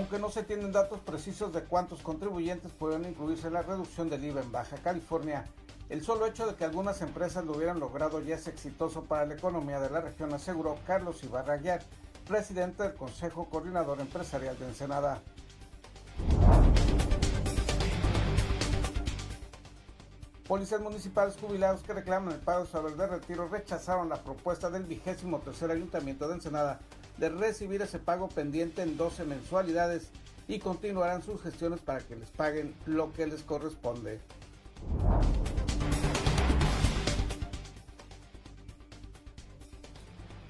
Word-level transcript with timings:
Aunque 0.00 0.18
no 0.18 0.30
se 0.30 0.44
tienen 0.44 0.72
datos 0.72 0.98
precisos 1.00 1.52
de 1.52 1.64
cuántos 1.64 2.00
contribuyentes 2.00 2.72
pueden 2.72 3.04
incluirse 3.04 3.48
en 3.48 3.52
la 3.52 3.60
reducción 3.60 4.08
del 4.08 4.24
IVA 4.24 4.40
en 4.40 4.50
Baja 4.50 4.78
California, 4.78 5.44
el 5.90 6.02
solo 6.02 6.24
hecho 6.24 6.46
de 6.46 6.54
que 6.54 6.64
algunas 6.64 7.02
empresas 7.02 7.44
lo 7.44 7.52
hubieran 7.52 7.78
logrado 7.78 8.18
ya 8.22 8.36
es 8.36 8.48
exitoso 8.48 9.04
para 9.04 9.26
la 9.26 9.34
economía 9.34 9.78
de 9.78 9.90
la 9.90 10.00
región, 10.00 10.32
aseguró 10.32 10.78
Carlos 10.86 11.22
Ibarra 11.22 11.52
Aguiar, 11.52 11.82
presidente 12.26 12.82
del 12.82 12.94
Consejo 12.94 13.50
Coordinador 13.50 14.00
Empresarial 14.00 14.58
de 14.58 14.68
Ensenada. 14.68 15.20
Policías 20.48 20.80
municipales 20.80 21.36
jubilados 21.38 21.82
que 21.82 21.92
reclaman 21.92 22.32
el 22.32 22.40
pago 22.40 22.64
sobre 22.64 22.92
el 22.92 22.98
de 22.98 23.06
retiro 23.06 23.48
rechazaron 23.48 24.08
la 24.08 24.16
propuesta 24.24 24.70
del 24.70 24.84
vigésimo 24.84 25.40
tercer 25.40 25.70
ayuntamiento 25.70 26.26
de 26.26 26.36
Ensenada 26.36 26.80
de 27.20 27.28
recibir 27.28 27.82
ese 27.82 27.98
pago 27.98 28.28
pendiente 28.28 28.82
en 28.82 28.96
12 28.96 29.26
mensualidades 29.26 30.08
y 30.48 30.58
continuarán 30.58 31.22
sus 31.22 31.40
gestiones 31.42 31.80
para 31.80 32.00
que 32.00 32.16
les 32.16 32.30
paguen 32.30 32.74
lo 32.86 33.12
que 33.12 33.26
les 33.26 33.42
corresponde. 33.42 34.20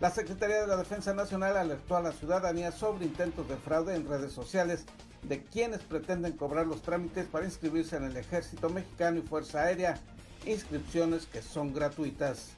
La 0.00 0.10
Secretaría 0.10 0.62
de 0.62 0.66
la 0.68 0.76
Defensa 0.76 1.12
Nacional 1.12 1.56
alertó 1.58 1.96
a 1.96 2.00
la 2.00 2.12
ciudadanía 2.12 2.72
sobre 2.72 3.04
intentos 3.04 3.46
de 3.48 3.56
fraude 3.56 3.96
en 3.96 4.08
redes 4.08 4.32
sociales 4.32 4.86
de 5.24 5.42
quienes 5.42 5.80
pretenden 5.80 6.32
cobrar 6.32 6.66
los 6.66 6.80
trámites 6.80 7.26
para 7.26 7.44
inscribirse 7.44 7.96
en 7.96 8.04
el 8.04 8.16
Ejército 8.16 8.70
Mexicano 8.70 9.18
y 9.18 9.22
Fuerza 9.22 9.62
Aérea, 9.62 9.98
inscripciones 10.46 11.26
que 11.26 11.42
son 11.42 11.74
gratuitas. 11.74 12.52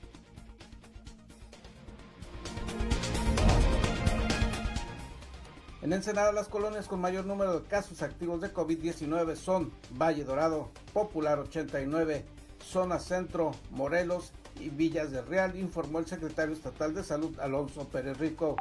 En 5.82 5.92
Ensenada, 5.92 6.30
las 6.30 6.46
colonias 6.46 6.86
con 6.86 7.00
mayor 7.00 7.26
número 7.26 7.58
de 7.58 7.66
casos 7.66 8.02
activos 8.02 8.40
de 8.40 8.54
COVID-19 8.54 9.34
son 9.34 9.72
Valle 10.00 10.22
Dorado, 10.22 10.70
Popular 10.92 11.40
89, 11.40 12.24
Zona 12.64 13.00
Centro, 13.00 13.50
Morelos 13.72 14.32
y 14.60 14.68
Villas 14.68 15.10
del 15.10 15.26
Real, 15.26 15.58
informó 15.58 15.98
el 15.98 16.06
secretario 16.06 16.54
estatal 16.54 16.94
de 16.94 17.02
Salud 17.02 17.36
Alonso 17.40 17.88
Pérez 17.88 18.16
Rico. 18.18 18.54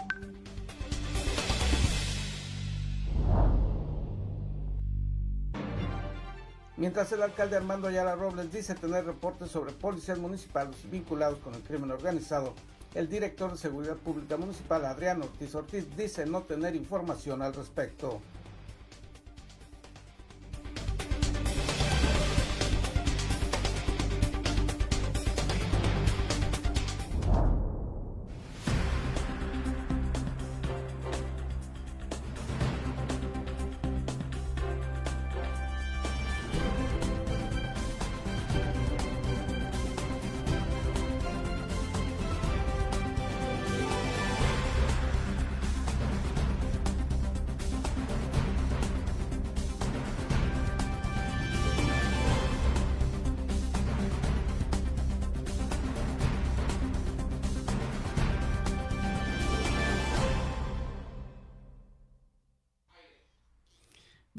Mientras 6.76 7.12
el 7.12 7.22
alcalde 7.22 7.56
Armando 7.56 7.88
Ayala 7.88 8.16
Robles 8.16 8.52
dice 8.52 8.74
tener 8.74 9.06
reportes 9.06 9.52
sobre 9.52 9.74
policías 9.74 10.18
municipales 10.18 10.76
vinculados 10.90 11.38
con 11.38 11.54
el 11.54 11.62
crimen 11.62 11.92
organizado, 11.92 12.56
el 12.94 13.10
director 13.10 13.52
de 13.52 13.58
Seguridad 13.58 13.96
Pública 13.96 14.38
Municipal, 14.38 14.86
Adrián 14.86 15.22
Ortiz 15.22 15.56
Ortiz, 15.56 15.86
dice 15.96 16.26
no 16.26 16.44
tener 16.44 16.76
información 16.76 17.42
al 17.42 17.54
respecto. 17.54 18.22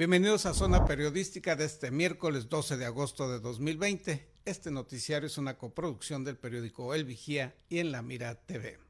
Bienvenidos 0.02 0.46
a 0.46 0.52
Zona 0.52 0.84
Periodística 0.84 1.54
de 1.54 1.64
este 1.64 1.92
miércoles 1.92 2.48
12 2.48 2.76
de 2.76 2.86
agosto 2.86 3.30
de 3.30 3.38
2020. 3.38 4.26
Este 4.44 4.72
noticiario 4.72 5.28
es 5.28 5.38
una 5.38 5.56
coproducción 5.56 6.24
del 6.24 6.36
periódico 6.36 6.92
El 6.92 7.04
Vigía 7.04 7.54
y 7.68 7.78
en 7.78 7.92
La 7.92 8.02
Mira 8.02 8.34
TV. 8.34 8.80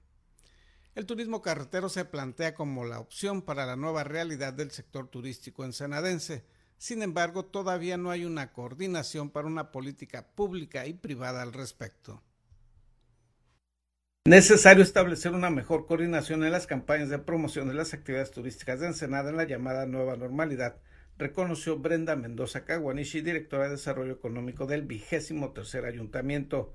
El 0.95 1.05
turismo 1.05 1.43
carretero 1.43 1.91
se 1.91 2.07
plantea 2.07 2.55
como 2.55 2.87
la 2.87 2.99
opción 2.99 3.43
para 3.43 3.67
la 3.67 3.77
nueva 3.77 4.05
realidad 4.05 4.55
del 4.55 4.71
sector 4.71 5.07
turístico 5.09 5.67
ensenadense. 5.67 6.47
Sin 6.79 7.03
embargo, 7.03 7.45
todavía 7.45 7.99
no 7.99 8.11
hay 8.11 8.25
una 8.25 8.55
coordinación 8.55 9.29
para 9.29 9.49
una 9.49 9.71
política 9.71 10.29
pública 10.29 10.87
y 10.87 10.95
privada 10.95 11.43
al 11.43 11.53
respecto. 11.53 12.23
Necesario 14.25 14.83
establecer 14.83 15.33
una 15.33 15.51
mejor 15.51 15.85
coordinación 15.85 16.43
en 16.43 16.53
las 16.53 16.67
campañas 16.67 17.11
de 17.11 17.19
promoción 17.19 17.69
de 17.69 17.75
las 17.75 17.93
actividades 17.93 18.31
turísticas 18.31 18.81
de 18.81 18.87
Ensenada 18.87 19.29
en 19.29 19.37
la 19.37 19.45
llamada 19.45 19.85
nueva 19.85 20.17
normalidad 20.17 20.81
reconoció 21.19 21.79
Brenda 21.79 22.17
Mendoza 22.17 22.65
Caguanishi, 22.65 23.21
directora 23.21 23.65
de 23.65 23.73
Desarrollo 23.73 24.13
Económico 24.13 24.67
del 24.67 24.83
vigésimo 24.83 25.53
tercer 25.53 25.85
ayuntamiento. 25.85 26.75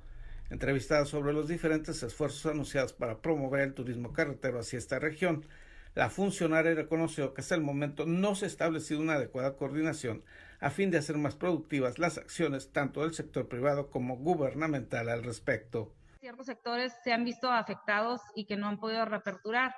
Entrevistada 0.50 1.06
sobre 1.06 1.34
los 1.34 1.48
diferentes 1.48 2.02
esfuerzos 2.04 2.46
anunciados 2.46 2.94
para 2.94 3.22
promover 3.22 3.62
el 3.62 3.74
turismo 3.74 4.14
carretero 4.14 4.60
hacia 4.60 4.80
esta 4.80 5.00
región, 5.00 5.46
la 5.94 6.10
funcionaria 6.10 6.76
reconoció 6.76 7.34
que 7.34 7.42
hasta 7.42 7.56
el 7.56 7.62
momento 7.62 8.06
no 8.06 8.36
se 8.36 8.46
ha 8.46 8.48
establecido 8.48 9.02
una 9.02 9.14
adecuada 9.14 9.58
coordinación 9.58 10.24
a 10.60 10.70
fin 10.70 10.92
de 10.92 11.00
hacer 11.00 11.18
más 11.18 11.36
productivas 11.36 12.00
las 12.00 12.18
acciones 12.18 12.72
tanto 12.72 13.02
del 13.02 13.14
sector 13.14 13.48
privado 13.48 13.90
como 13.90 14.18
gubernamental 14.18 15.10
al 15.10 15.24
respecto. 15.24 15.92
Ciertos 16.20 16.46
sectores 16.46 16.94
se 17.04 17.14
han 17.14 17.24
visto 17.24 17.52
afectados 17.52 18.22
y 18.36 18.46
que 18.46 18.58
no 18.58 18.68
han 18.68 18.80
podido 18.80 19.06
reaperturar. 19.06 19.76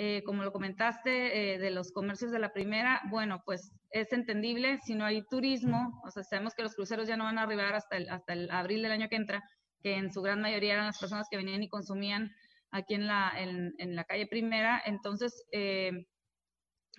Eh, 0.00 0.22
como 0.22 0.44
lo 0.44 0.52
comentaste, 0.52 1.54
eh, 1.54 1.58
de 1.58 1.72
los 1.72 1.90
comercios 1.90 2.30
de 2.30 2.38
la 2.38 2.52
primera, 2.52 3.02
bueno, 3.10 3.42
pues 3.44 3.72
es 3.90 4.12
entendible 4.12 4.78
si 4.84 4.94
no 4.94 5.04
hay 5.04 5.26
turismo, 5.26 6.00
o 6.04 6.10
sea, 6.12 6.22
sabemos 6.22 6.54
que 6.54 6.62
los 6.62 6.76
cruceros 6.76 7.08
ya 7.08 7.16
no 7.16 7.24
van 7.24 7.36
a 7.36 7.42
arribar 7.42 7.74
hasta 7.74 7.96
el, 7.96 8.08
hasta 8.08 8.32
el 8.32 8.48
abril 8.52 8.80
del 8.80 8.92
año 8.92 9.08
que 9.08 9.16
entra, 9.16 9.42
que 9.82 9.96
en 9.96 10.12
su 10.12 10.22
gran 10.22 10.40
mayoría 10.40 10.74
eran 10.74 10.86
las 10.86 11.00
personas 11.00 11.26
que 11.28 11.36
venían 11.36 11.64
y 11.64 11.68
consumían 11.68 12.30
aquí 12.70 12.94
en 12.94 13.08
la, 13.08 13.32
en, 13.36 13.74
en 13.78 13.96
la 13.96 14.04
calle 14.04 14.28
primera, 14.28 14.80
entonces, 14.86 15.44
eh, 15.50 16.06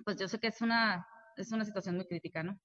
pues 0.04 0.18
yo 0.18 0.28
sé 0.28 0.38
que 0.42 0.48
es 0.48 0.59
una, 0.59 1.08
es 1.38 1.54
una 1.54 1.64
situación 1.64 1.96
muy 1.96 2.06
crítica, 2.06 2.44
¿no? 2.44 2.59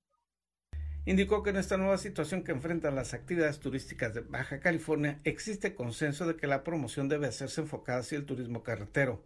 Indicó 1.05 1.45
que 1.45 1.51
en 1.51 1.59
esta 1.59 1.77
nueva 1.77 1.97
situación 1.97 2.43
que 2.43 2.51
enfrentan 2.51 2.97
las 2.97 3.15
actividades 3.15 3.61
turísticas 3.61 4.15
de 4.15 4.23
Baja 4.23 4.59
California 4.59 5.21
existe 5.23 5.77
consenso 5.77 6.27
de 6.27 6.37
que 6.37 6.49
la 6.49 6.65
promoción 6.65 7.09
debe 7.09 7.29
hacerse 7.29 7.61
enfocada 7.61 8.01
hacia 8.01 8.19
el 8.19 8.27
turismo 8.27 8.65
carretero 8.65 9.23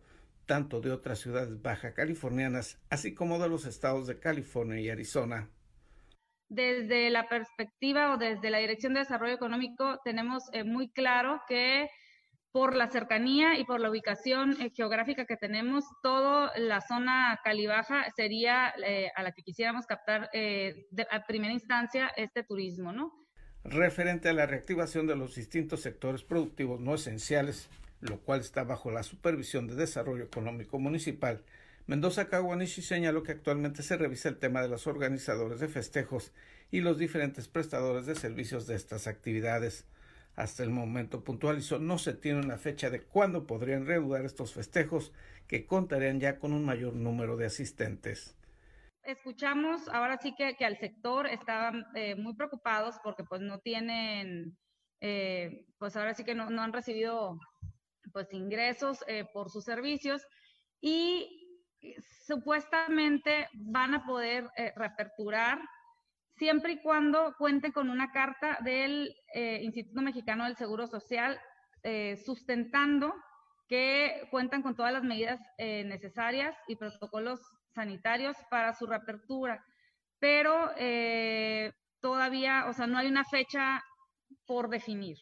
tanto 0.48 0.80
de 0.80 0.90
otras 0.90 1.20
ciudades 1.20 1.62
baja 1.62 1.94
californianas, 1.94 2.80
así 2.90 3.14
como 3.14 3.38
de 3.38 3.48
los 3.48 3.66
estados 3.66 4.08
de 4.08 4.18
California 4.18 4.80
y 4.80 4.88
Arizona. 4.88 5.48
Desde 6.48 7.10
la 7.10 7.28
perspectiva 7.28 8.14
o 8.14 8.16
desde 8.16 8.50
la 8.50 8.58
Dirección 8.58 8.94
de 8.94 9.00
Desarrollo 9.00 9.34
Económico 9.34 10.00
tenemos 10.02 10.42
eh, 10.52 10.64
muy 10.64 10.90
claro 10.90 11.42
que 11.46 11.90
por 12.50 12.74
la 12.74 12.88
cercanía 12.88 13.58
y 13.58 13.64
por 13.64 13.78
la 13.78 13.90
ubicación 13.90 14.56
eh, 14.58 14.70
geográfica 14.74 15.26
que 15.26 15.36
tenemos, 15.36 15.84
toda 16.02 16.50
la 16.56 16.80
zona 16.80 17.38
calibaja 17.44 18.06
sería 18.16 18.72
eh, 18.84 19.10
a 19.14 19.22
la 19.22 19.32
que 19.32 19.42
quisiéramos 19.42 19.86
captar 19.86 20.30
a 21.10 21.26
primera 21.26 21.52
instancia 21.52 22.10
este 22.16 22.42
turismo, 22.42 22.90
¿no? 22.90 23.12
Referente 23.64 24.30
a 24.30 24.32
la 24.32 24.46
reactivación 24.46 25.06
de 25.06 25.14
los 25.14 25.34
distintos 25.34 25.82
sectores 25.82 26.22
productivos 26.22 26.80
no 26.80 26.94
esenciales, 26.94 27.68
lo 28.00 28.20
cual 28.20 28.40
está 28.40 28.64
bajo 28.64 28.90
la 28.90 29.02
supervisión 29.02 29.66
de 29.66 29.74
Desarrollo 29.74 30.24
Económico 30.24 30.78
Municipal, 30.78 31.44
Mendoza 31.88 32.28
Kawanishi 32.28 32.82
señaló 32.82 33.22
que 33.22 33.32
actualmente 33.32 33.82
se 33.82 33.96
revisa 33.96 34.28
el 34.28 34.38
tema 34.38 34.60
de 34.60 34.68
los 34.68 34.86
organizadores 34.86 35.58
de 35.58 35.68
festejos 35.68 36.34
y 36.70 36.80
los 36.82 36.98
diferentes 36.98 37.48
prestadores 37.48 38.04
de 38.04 38.14
servicios 38.14 38.66
de 38.66 38.74
estas 38.74 39.06
actividades. 39.06 39.86
Hasta 40.36 40.62
el 40.62 40.68
momento 40.68 41.24
puntualizó 41.24 41.78
no 41.78 41.96
se 41.96 42.12
tiene 42.12 42.40
una 42.40 42.58
fecha 42.58 42.90
de 42.90 43.00
cuándo 43.00 43.46
podrían 43.46 43.86
reanudar 43.86 44.26
estos 44.26 44.52
festejos 44.52 45.12
que 45.46 45.64
contarían 45.64 46.20
ya 46.20 46.38
con 46.38 46.52
un 46.52 46.62
mayor 46.62 46.94
número 46.94 47.38
de 47.38 47.46
asistentes. 47.46 48.36
Escuchamos 49.02 49.88
ahora 49.88 50.18
sí 50.18 50.34
que, 50.36 50.56
que 50.56 50.66
al 50.66 50.78
sector 50.78 51.26
estaban 51.26 51.86
eh, 51.94 52.16
muy 52.16 52.34
preocupados 52.34 52.96
porque 53.02 53.24
pues 53.24 53.40
no 53.40 53.60
tienen, 53.60 54.58
eh, 55.00 55.64
pues 55.78 55.96
ahora 55.96 56.12
sí 56.12 56.22
que 56.22 56.34
no, 56.34 56.50
no 56.50 56.60
han 56.60 56.74
recibido 56.74 57.38
pues 58.12 58.32
ingresos 58.32 59.04
eh, 59.06 59.24
por 59.32 59.50
sus 59.50 59.64
servicios 59.64 60.22
y 60.80 61.28
supuestamente 62.26 63.48
van 63.54 63.94
a 63.94 64.04
poder 64.04 64.48
eh, 64.56 64.72
reaperturar 64.76 65.60
siempre 66.36 66.72
y 66.72 66.82
cuando 66.82 67.34
cuenten 67.36 67.72
con 67.72 67.90
una 67.90 68.10
carta 68.10 68.58
del 68.64 69.14
eh, 69.34 69.60
Instituto 69.62 70.02
Mexicano 70.02 70.44
del 70.44 70.56
Seguro 70.56 70.86
Social 70.86 71.38
sustentando 72.22 73.14
que 73.66 74.28
cuentan 74.30 74.62
con 74.62 74.74
todas 74.74 74.92
las 74.92 75.04
medidas 75.04 75.40
necesarias 75.58 76.54
y 76.66 76.76
protocolos 76.76 77.40
sanitarios 77.78 78.36
para 78.50 78.74
su 78.74 78.86
reapertura, 78.86 79.64
pero 80.18 80.70
eh, 80.76 81.72
todavía, 82.00 82.66
o 82.68 82.72
sea, 82.72 82.86
no 82.86 82.98
hay 82.98 83.06
una 83.06 83.24
fecha 83.24 83.82
por 84.46 84.68
definir. 84.68 85.16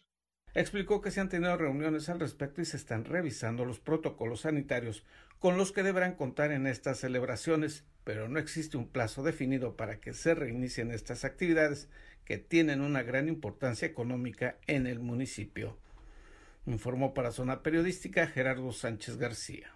Explicó 0.57 1.03
que 1.03 1.11
se 1.11 1.21
han 1.21 1.29
tenido 1.29 1.55
reuniones 1.59 2.09
al 2.09 2.19
respecto 2.19 2.63
y 2.63 2.65
se 2.65 2.79
están 2.79 3.05
revisando 3.05 3.67
los 3.67 3.79
protocolos 3.79 4.41
sanitarios 4.41 5.05
con 5.39 5.59
los 5.59 5.71
que 5.71 5.83
deberán 5.83 6.15
contar 6.15 6.51
en 6.51 6.67
estas 6.67 6.99
celebraciones, 6.99 7.85
pero 8.05 8.27
no 8.31 8.39
existe 8.39 8.79
un 8.79 8.89
plazo 8.89 9.23
definido 9.23 9.77
para 9.77 10.01
que 10.01 10.15
se 10.15 10.35
reinicien 10.35 10.93
estas 10.93 11.27
actividades 11.27 11.91
que 12.25 12.39
tienen 12.39 12.81
una 12.81 13.03
gran 13.03 13.29
importancia 13.29 13.87
económica 13.87 14.57
en 14.67 14.87
el 14.87 14.99
municipio. 14.99 15.77
Informó 16.65 17.13
para 17.13 17.33
Zona 17.33 17.63
Periodística 17.63 18.27
Gerardo 18.27 18.73
Sánchez 18.73 19.19
García. 19.19 19.75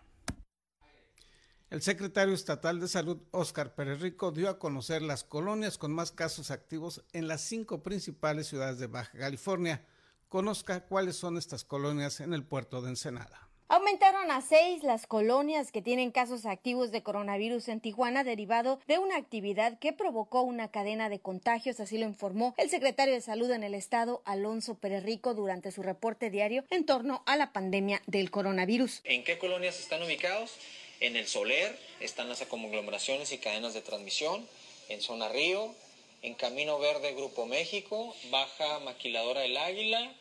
El 1.69 1.83
secretario 1.83 2.33
estatal 2.33 2.81
de 2.81 2.89
Salud, 2.89 3.19
Óscar 3.33 3.75
Pérez 3.75 4.01
Rico, 4.01 4.33
dio 4.33 4.49
a 4.49 4.59
conocer 4.59 5.03
las 5.03 5.25
colonias 5.25 5.77
con 5.77 5.93
más 5.93 6.11
casos 6.11 6.51
activos 6.51 7.05
en 7.13 7.29
las 7.29 7.43
cinco 7.43 7.83
principales 7.83 8.47
ciudades 8.47 8.79
de 8.79 8.87
Baja 8.87 9.19
California. 9.19 9.85
Conozca 10.31 10.87
cuáles 10.87 11.17
son 11.17 11.39
estas 11.39 11.65
colonias 11.65 12.21
en 12.21 12.33
el 12.35 12.45
puerto 12.45 12.81
de 12.81 12.91
Ensenada. 12.91 13.49
Aumentaron 13.67 14.31
a 14.31 14.41
seis 14.41 14.85
las 14.85 15.09
colonias 15.09 15.73
que 15.73 15.83
tienen 15.83 16.13
casos 16.13 16.47
activos 16.47 16.93
de 16.93 17.03
coronavirus 17.03 17.67
en 17.67 17.81
Tijuana 17.81 18.23
derivado 18.23 18.79
de 18.87 18.99
una 18.99 19.17
actividad 19.17 19.81
que 19.81 19.93
provocó 19.93 20.43
una 20.43 20.71
cadena 20.71 21.09
de 21.09 21.19
contagios, 21.19 21.81
así 21.81 21.99
lo 21.99 22.07
informó 22.07 22.55
el 22.59 22.71
secretario 22.71 23.13
de 23.13 23.21
Salud 23.21 23.51
en 23.51 23.65
el 23.65 23.75
estado, 23.75 24.23
Alonso 24.25 24.77
Pérez 24.77 25.03
Rico, 25.03 25.35
durante 25.35 25.73
su 25.73 25.83
reporte 25.83 26.31
diario 26.31 26.65
en 26.71 26.87
torno 26.87 27.25
a 27.27 27.37
la 27.37 27.53
pandemia 27.53 28.01
del 28.07 28.31
coronavirus. 28.31 29.01
¿En 29.03 29.25
qué 29.25 29.37
colonias 29.37 29.81
están 29.81 30.01
ubicados? 30.01 30.53
En 31.01 31.17
el 31.17 31.27
Soler 31.27 31.77
están 31.99 32.29
las 32.29 32.41
conglomeraciones 32.43 33.33
y 33.33 33.39
cadenas 33.39 33.75
de 33.75 33.83
transmisión, 33.83 34.47
en 34.91 35.01
Zona 35.01 35.29
Río, 35.29 35.75
en 36.23 36.35
Camino 36.35 36.79
Verde 36.79 37.15
Grupo 37.15 37.47
México, 37.47 38.15
Baja 38.31 38.79
Maquiladora 38.81 39.41
del 39.41 39.57
Águila, 39.57 40.15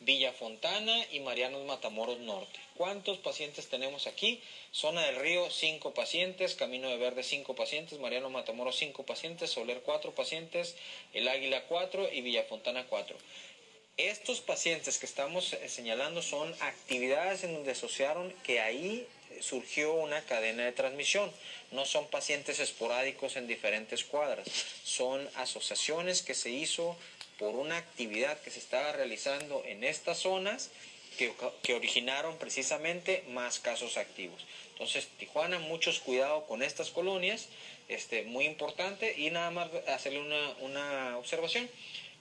Villa 0.00 0.32
Fontana 0.32 1.06
y 1.12 1.20
Marianos 1.20 1.64
Matamoros 1.64 2.18
Norte. 2.18 2.58
¿Cuántos 2.76 3.18
pacientes 3.18 3.68
tenemos 3.68 4.06
aquí? 4.06 4.42
Zona 4.72 5.02
del 5.06 5.16
Río, 5.16 5.50
cinco 5.50 5.94
pacientes, 5.94 6.54
Camino 6.54 6.88
de 6.88 6.96
Verde, 6.96 7.22
cinco 7.22 7.54
pacientes, 7.54 7.98
Mariano 8.00 8.30
Matamoros, 8.30 8.76
cinco 8.76 9.04
pacientes, 9.04 9.50
Soler, 9.50 9.82
cuatro 9.82 10.12
pacientes, 10.14 10.76
El 11.12 11.28
Águila, 11.28 11.64
cuatro 11.68 12.10
y 12.12 12.20
Villa 12.20 12.44
Fontana, 12.44 12.86
cuatro. 12.88 13.16
Estos 13.96 14.40
pacientes 14.40 14.98
que 14.98 15.06
estamos 15.06 15.52
eh, 15.52 15.68
señalando 15.68 16.20
son 16.20 16.52
actividades 16.60 17.44
en 17.44 17.54
donde 17.54 17.70
asociaron 17.70 18.32
que 18.42 18.60
ahí 18.60 19.06
surgió 19.40 19.94
una 19.94 20.20
cadena 20.22 20.64
de 20.64 20.72
transmisión. 20.72 21.30
No 21.70 21.86
son 21.86 22.08
pacientes 22.08 22.58
esporádicos 22.58 23.36
en 23.36 23.46
diferentes 23.46 24.04
cuadras, 24.04 24.48
son 24.84 25.28
asociaciones 25.36 26.22
que 26.22 26.34
se 26.34 26.50
hizo 26.50 26.96
por 27.38 27.54
una 27.54 27.76
actividad 27.76 28.40
que 28.40 28.50
se 28.50 28.58
estaba 28.58 28.92
realizando 28.92 29.62
en 29.66 29.84
estas 29.84 30.18
zonas 30.18 30.70
que, 31.16 31.74
originaron 31.74 32.36
precisamente 32.38 33.24
más 33.28 33.58
casos 33.58 33.96
activos. 33.96 34.44
Entonces, 34.72 35.08
Tijuana, 35.18 35.58
muchos 35.58 36.00
cuidado 36.00 36.46
con 36.46 36.62
estas 36.62 36.90
colonias, 36.90 37.48
este, 37.88 38.22
muy 38.22 38.46
importante, 38.46 39.14
y 39.16 39.30
nada 39.30 39.50
más 39.50 39.70
hacerle 39.88 40.20
una, 40.20 40.50
una 40.60 41.18
observación. 41.18 41.68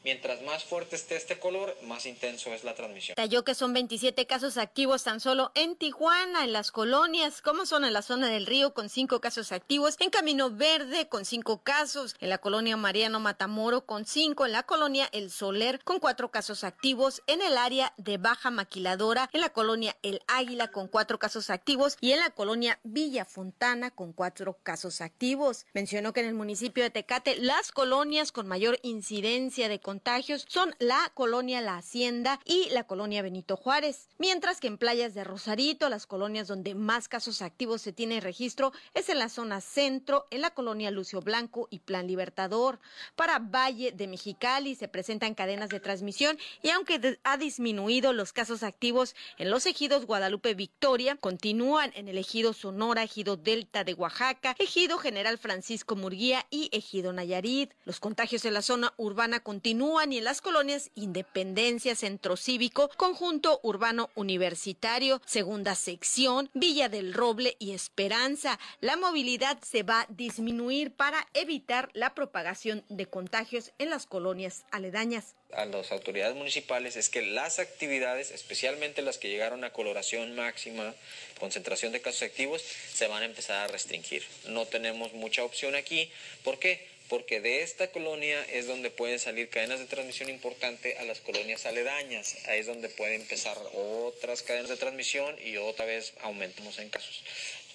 Mientras 0.03 0.41
más 0.41 0.65
fuerte 0.65 0.97
esté 0.97 1.15
este 1.15 1.39
color, 1.39 1.77
más 1.83 2.05
intenso 2.05 2.53
es 2.53 2.65
la 2.65 2.75
transmisión. 2.75 3.15
Talló 3.15 3.45
que 3.45 3.55
son 3.55 3.71
27 3.71 4.25
casos 4.27 4.57
activos 4.57 5.03
tan 5.03 5.21
solo 5.21 5.53
en 5.55 5.77
Tijuana, 5.77 6.43
en 6.43 6.51
las 6.51 6.73
colonias, 6.73 7.41
como 7.41 7.65
son 7.65 7.85
en 7.85 7.93
la 7.93 8.01
zona 8.01 8.27
del 8.27 8.45
río 8.45 8.73
con 8.73 8.89
5 8.89 9.21
casos 9.21 9.53
activos, 9.53 9.95
en 9.99 10.09
Camino 10.09 10.51
Verde 10.51 11.07
con 11.07 11.23
5 11.23 11.63
casos, 11.63 12.17
en 12.19 12.27
la 12.27 12.39
colonia 12.39 12.75
Mariano 12.75 13.21
Matamoro 13.21 13.85
con 13.85 14.05
5, 14.05 14.45
en 14.45 14.51
la 14.51 14.63
colonia 14.63 15.07
El 15.13 15.31
Soler 15.31 15.81
con 15.85 15.99
4 15.99 16.31
casos 16.31 16.65
activos, 16.65 17.23
en 17.27 17.41
el 17.41 17.57
área 17.57 17.93
de 17.95 18.17
Baja 18.17 18.51
Maquiladora, 18.51 19.29
en 19.31 19.39
la 19.39 19.53
colonia 19.53 19.95
El 20.01 20.21
Águila 20.27 20.69
con 20.69 20.89
4 20.89 21.17
casos 21.17 21.49
activos 21.49 21.95
y 22.01 22.11
en 22.11 22.19
la 22.19 22.31
colonia 22.31 22.77
Villa 22.83 23.23
Fontana 23.23 23.89
con 23.89 24.11
4 24.11 24.57
casos 24.63 24.99
activos. 24.99 25.65
Mencionó 25.73 26.11
que 26.11 26.19
en 26.19 26.27
el 26.27 26.33
municipio 26.33 26.83
de 26.83 26.89
Tecate 26.89 27.37
las 27.37 27.71
colonias 27.71 28.33
con 28.33 28.47
mayor 28.47 28.79
incidencia 28.83 29.69
de 29.69 29.79
contagios 29.93 30.47
son 30.49 30.73
la 30.79 31.11
colonia 31.13 31.61
La 31.61 31.77
Hacienda 31.77 32.39
y 32.45 32.67
la 32.71 32.85
colonia 32.85 33.21
Benito 33.21 33.55
Juárez, 33.55 34.09
mientras 34.17 34.59
que 34.59 34.65
en 34.65 34.79
playas 34.79 35.13
de 35.13 35.23
Rosarito, 35.23 35.87
las 35.87 36.07
colonias 36.07 36.47
donde 36.47 36.73
más 36.73 37.07
casos 37.07 37.43
activos 37.43 37.83
se 37.83 37.93
tiene 37.93 38.19
registro 38.19 38.73
es 38.95 39.09
en 39.09 39.19
la 39.19 39.29
zona 39.29 39.61
centro, 39.61 40.25
en 40.31 40.41
la 40.41 40.49
colonia 40.49 40.89
Lucio 40.89 41.21
Blanco 41.21 41.67
y 41.69 41.77
Plan 41.77 42.07
Libertador. 42.07 42.79
Para 43.15 43.37
Valle 43.37 43.91
de 43.91 44.07
Mexicali 44.07 44.73
se 44.73 44.87
presentan 44.87 45.35
cadenas 45.35 45.69
de 45.69 45.79
transmisión 45.79 46.39
y 46.63 46.71
aunque 46.71 47.19
ha 47.23 47.37
disminuido 47.37 48.13
los 48.13 48.33
casos 48.33 48.63
activos 48.63 49.15
en 49.37 49.51
los 49.51 49.67
ejidos 49.67 50.07
Guadalupe 50.07 50.55
Victoria, 50.55 51.17
continúan 51.17 51.91
en 51.93 52.07
el 52.07 52.17
ejido 52.17 52.53
Sonora, 52.53 53.03
ejido 53.03 53.37
Delta 53.37 53.83
de 53.83 53.93
Oaxaca, 53.93 54.55
ejido 54.57 54.97
General 54.97 55.37
Francisco 55.37 55.95
Murguía 55.95 56.47
y 56.49 56.69
ejido 56.71 57.13
Nayarit. 57.13 57.73
Los 57.85 57.99
contagios 57.99 58.43
en 58.45 58.55
la 58.55 58.63
zona 58.63 58.95
urbana 58.97 59.41
continúan 59.41 59.82
y 59.83 60.17
en 60.17 60.23
las 60.23 60.39
colonias 60.39 60.91
Independencia, 60.95 61.93
Centro 61.95 62.37
Cívico, 62.37 62.89
Conjunto 62.95 63.59
Urbano 63.63 64.09
Universitario, 64.15 65.21
Segunda 65.25 65.75
Sección, 65.75 66.49
Villa 66.53 66.87
del 66.87 67.13
Roble 67.13 67.57
y 67.59 67.73
Esperanza. 67.73 68.59
La 68.79 68.95
movilidad 68.95 69.59
se 69.61 69.83
va 69.83 70.01
a 70.01 70.07
disminuir 70.07 70.95
para 70.95 71.27
evitar 71.33 71.89
la 71.93 72.15
propagación 72.15 72.85
de 72.87 73.07
contagios 73.07 73.73
en 73.77 73.89
las 73.89 74.05
colonias 74.05 74.63
aledañas 74.71 75.35
a 75.55 75.65
las 75.65 75.91
autoridades 75.91 76.35
municipales 76.35 76.95
es 76.95 77.09
que 77.09 77.21
las 77.21 77.59
actividades, 77.59 78.31
especialmente 78.31 79.01
las 79.01 79.17
que 79.17 79.29
llegaron 79.29 79.63
a 79.63 79.71
coloración 79.71 80.35
máxima, 80.35 80.95
concentración 81.39 81.91
de 81.91 82.01
casos 82.01 82.23
activos, 82.23 82.61
se 82.61 83.07
van 83.07 83.21
a 83.21 83.25
empezar 83.25 83.57
a 83.57 83.67
restringir. 83.67 84.23
No 84.47 84.65
tenemos 84.65 85.13
mucha 85.13 85.43
opción 85.43 85.75
aquí. 85.75 86.11
¿Por 86.43 86.59
qué? 86.59 86.92
Porque 87.13 87.39
de 87.39 87.61
esta 87.61 87.91
colonia 87.91 88.43
es 88.51 88.65
donde 88.65 88.89
pueden 88.89 89.19
salir 89.19 89.47
cadenas 89.47 89.77
de 89.77 89.85
transmisión 89.85 90.31
importante 90.31 90.97
a 90.97 91.03
las 91.03 91.19
colonias 91.19 91.67
aledañas. 91.67 92.37
Ahí 92.47 92.61
es 92.61 92.65
donde 92.65 92.89
pueden 92.89 93.21
empezar 93.21 93.55
otras 93.75 94.41
cadenas 94.41 94.69
de 94.69 94.77
transmisión 94.77 95.35
y 95.45 95.57
otra 95.57 95.85
vez 95.85 96.15
aumentamos 96.23 96.79
en 96.79 96.89
casos. 96.89 97.23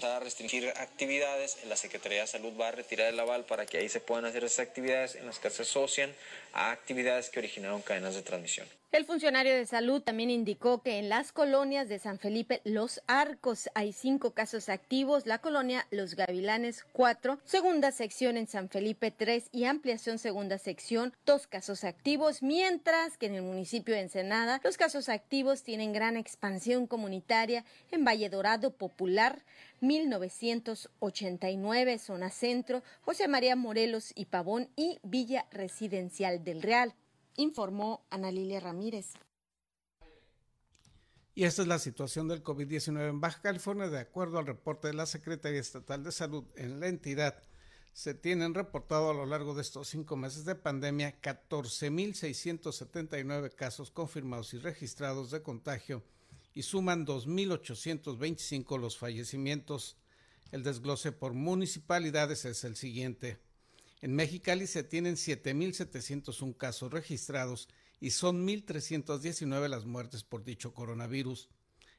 Para 0.00 0.18
restringir 0.18 0.68
actividades, 0.70 1.58
la 1.68 1.76
Secretaría 1.76 2.22
de 2.22 2.26
Salud 2.26 2.52
va 2.60 2.68
a 2.68 2.72
retirar 2.72 3.12
el 3.12 3.20
aval 3.20 3.44
para 3.44 3.64
que 3.64 3.78
ahí 3.78 3.88
se 3.88 4.00
puedan 4.00 4.24
hacer 4.24 4.42
esas 4.42 4.66
actividades 4.66 5.14
en 5.14 5.26
las 5.26 5.38
que 5.38 5.50
se 5.50 5.62
asocian 5.62 6.12
a 6.52 6.70
actividades 6.70 7.30
que 7.30 7.38
originaron 7.38 7.82
cadenas 7.82 8.14
de 8.14 8.22
transmisión. 8.22 8.66
El 8.90 9.04
funcionario 9.04 9.54
de 9.54 9.66
salud 9.66 10.00
también 10.00 10.30
indicó 10.30 10.82
que 10.82 10.98
en 10.98 11.10
las 11.10 11.30
colonias 11.30 11.90
de 11.90 11.98
San 11.98 12.18
Felipe 12.18 12.62
Los 12.64 13.02
Arcos 13.06 13.68
hay 13.74 13.92
cinco 13.92 14.30
casos 14.30 14.70
activos, 14.70 15.26
la 15.26 15.40
colonia 15.40 15.86
Los 15.90 16.14
Gavilanes 16.14 16.86
cuatro, 16.92 17.38
segunda 17.44 17.92
sección 17.92 18.38
en 18.38 18.46
San 18.46 18.70
Felipe 18.70 19.10
tres 19.10 19.50
y 19.52 19.64
ampliación 19.64 20.18
segunda 20.18 20.56
sección 20.56 21.12
dos 21.26 21.46
casos 21.46 21.84
activos, 21.84 22.42
mientras 22.42 23.18
que 23.18 23.26
en 23.26 23.34
el 23.34 23.42
municipio 23.42 23.94
de 23.94 24.00
Ensenada 24.00 24.58
los 24.64 24.78
casos 24.78 25.10
activos 25.10 25.64
tienen 25.64 25.92
gran 25.92 26.16
expansión 26.16 26.86
comunitaria 26.86 27.66
en 27.90 28.06
Valle 28.06 28.30
Dorado 28.30 28.70
Popular 28.70 29.42
1989, 29.80 31.98
zona 31.98 32.30
centro, 32.30 32.82
José 33.02 33.28
María 33.28 33.54
Morelos 33.54 34.12
y 34.14 34.24
Pavón 34.24 34.70
y 34.76 34.98
Villa 35.02 35.44
Residencial 35.50 36.37
del 36.38 36.62
Real 36.62 36.94
informó 37.36 38.06
Ana 38.10 38.30
Lilia 38.30 38.60
Ramírez. 38.60 39.14
Y 41.34 41.44
esta 41.44 41.62
es 41.62 41.68
la 41.68 41.78
situación 41.78 42.26
del 42.26 42.42
COVID-19 42.42 43.10
en 43.10 43.20
Baja 43.20 43.40
California. 43.40 43.88
De 43.88 44.00
acuerdo 44.00 44.38
al 44.38 44.46
reporte 44.46 44.88
de 44.88 44.94
la 44.94 45.06
Secretaría 45.06 45.60
Estatal 45.60 46.02
de 46.02 46.10
Salud 46.10 46.44
en 46.56 46.80
la 46.80 46.88
entidad, 46.88 47.40
se 47.92 48.14
tienen 48.14 48.54
reportado 48.54 49.10
a 49.10 49.14
lo 49.14 49.24
largo 49.24 49.54
de 49.54 49.62
estos 49.62 49.86
cinco 49.88 50.16
meses 50.16 50.44
de 50.44 50.56
pandemia 50.56 51.20
14.679 51.20 53.54
casos 53.54 53.90
confirmados 53.90 54.52
y 54.54 54.58
registrados 54.58 55.30
de 55.30 55.42
contagio 55.42 56.02
y 56.54 56.62
suman 56.62 57.06
2.825 57.06 58.78
los 58.78 58.98
fallecimientos. 58.98 59.96
El 60.50 60.64
desglose 60.64 61.12
por 61.12 61.34
municipalidades 61.34 62.44
es 62.44 62.64
el 62.64 62.74
siguiente. 62.74 63.38
En 64.00 64.14
Mexicali 64.14 64.66
se 64.68 64.84
tienen 64.84 65.16
7.701 65.16 66.56
casos 66.56 66.92
registrados 66.92 67.68
y 68.00 68.10
son 68.10 68.46
1.319 68.46 69.68
las 69.68 69.86
muertes 69.86 70.22
por 70.22 70.44
dicho 70.44 70.72
coronavirus. 70.72 71.48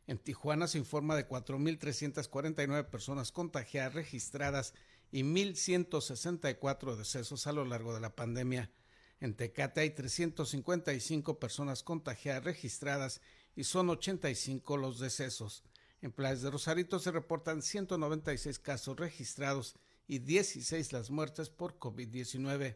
En 0.08 0.18
Tijuana 0.18 0.68
se 0.68 0.78
informa 0.78 1.16
de 1.18 1.28
4.349 1.28 2.90
personas 2.90 3.32
contagiadas 3.32 3.94
registradas 3.94 4.74
y 5.12 5.24
1.164 5.24 6.96
decesos 6.96 7.48
a 7.48 7.52
lo 7.52 7.66
largo 7.66 7.94
de 7.94 8.00
la 8.00 8.16
pandemia. 8.16 8.72
En 9.20 9.34
Tecate 9.34 9.82
hay 9.82 9.90
355 9.90 11.38
personas 11.38 11.84
contagiadas 11.84 12.46
registradas 12.46 13.22
y 13.58 13.66
son 13.66 13.90
85 13.90 14.78
los 14.78 15.00
decesos. 15.00 15.64
En 16.02 16.14
Playas 16.14 16.42
de 16.44 16.52
Rosarito 16.52 17.00
se 17.00 17.12
reportan 17.12 17.62
196 17.62 18.58
casos 18.60 18.98
registrados 18.98 19.76
y 20.10 20.18
16 20.18 20.92
las 20.92 21.12
muertes 21.12 21.52
por 21.52 21.78
COVID-19. 21.78 22.76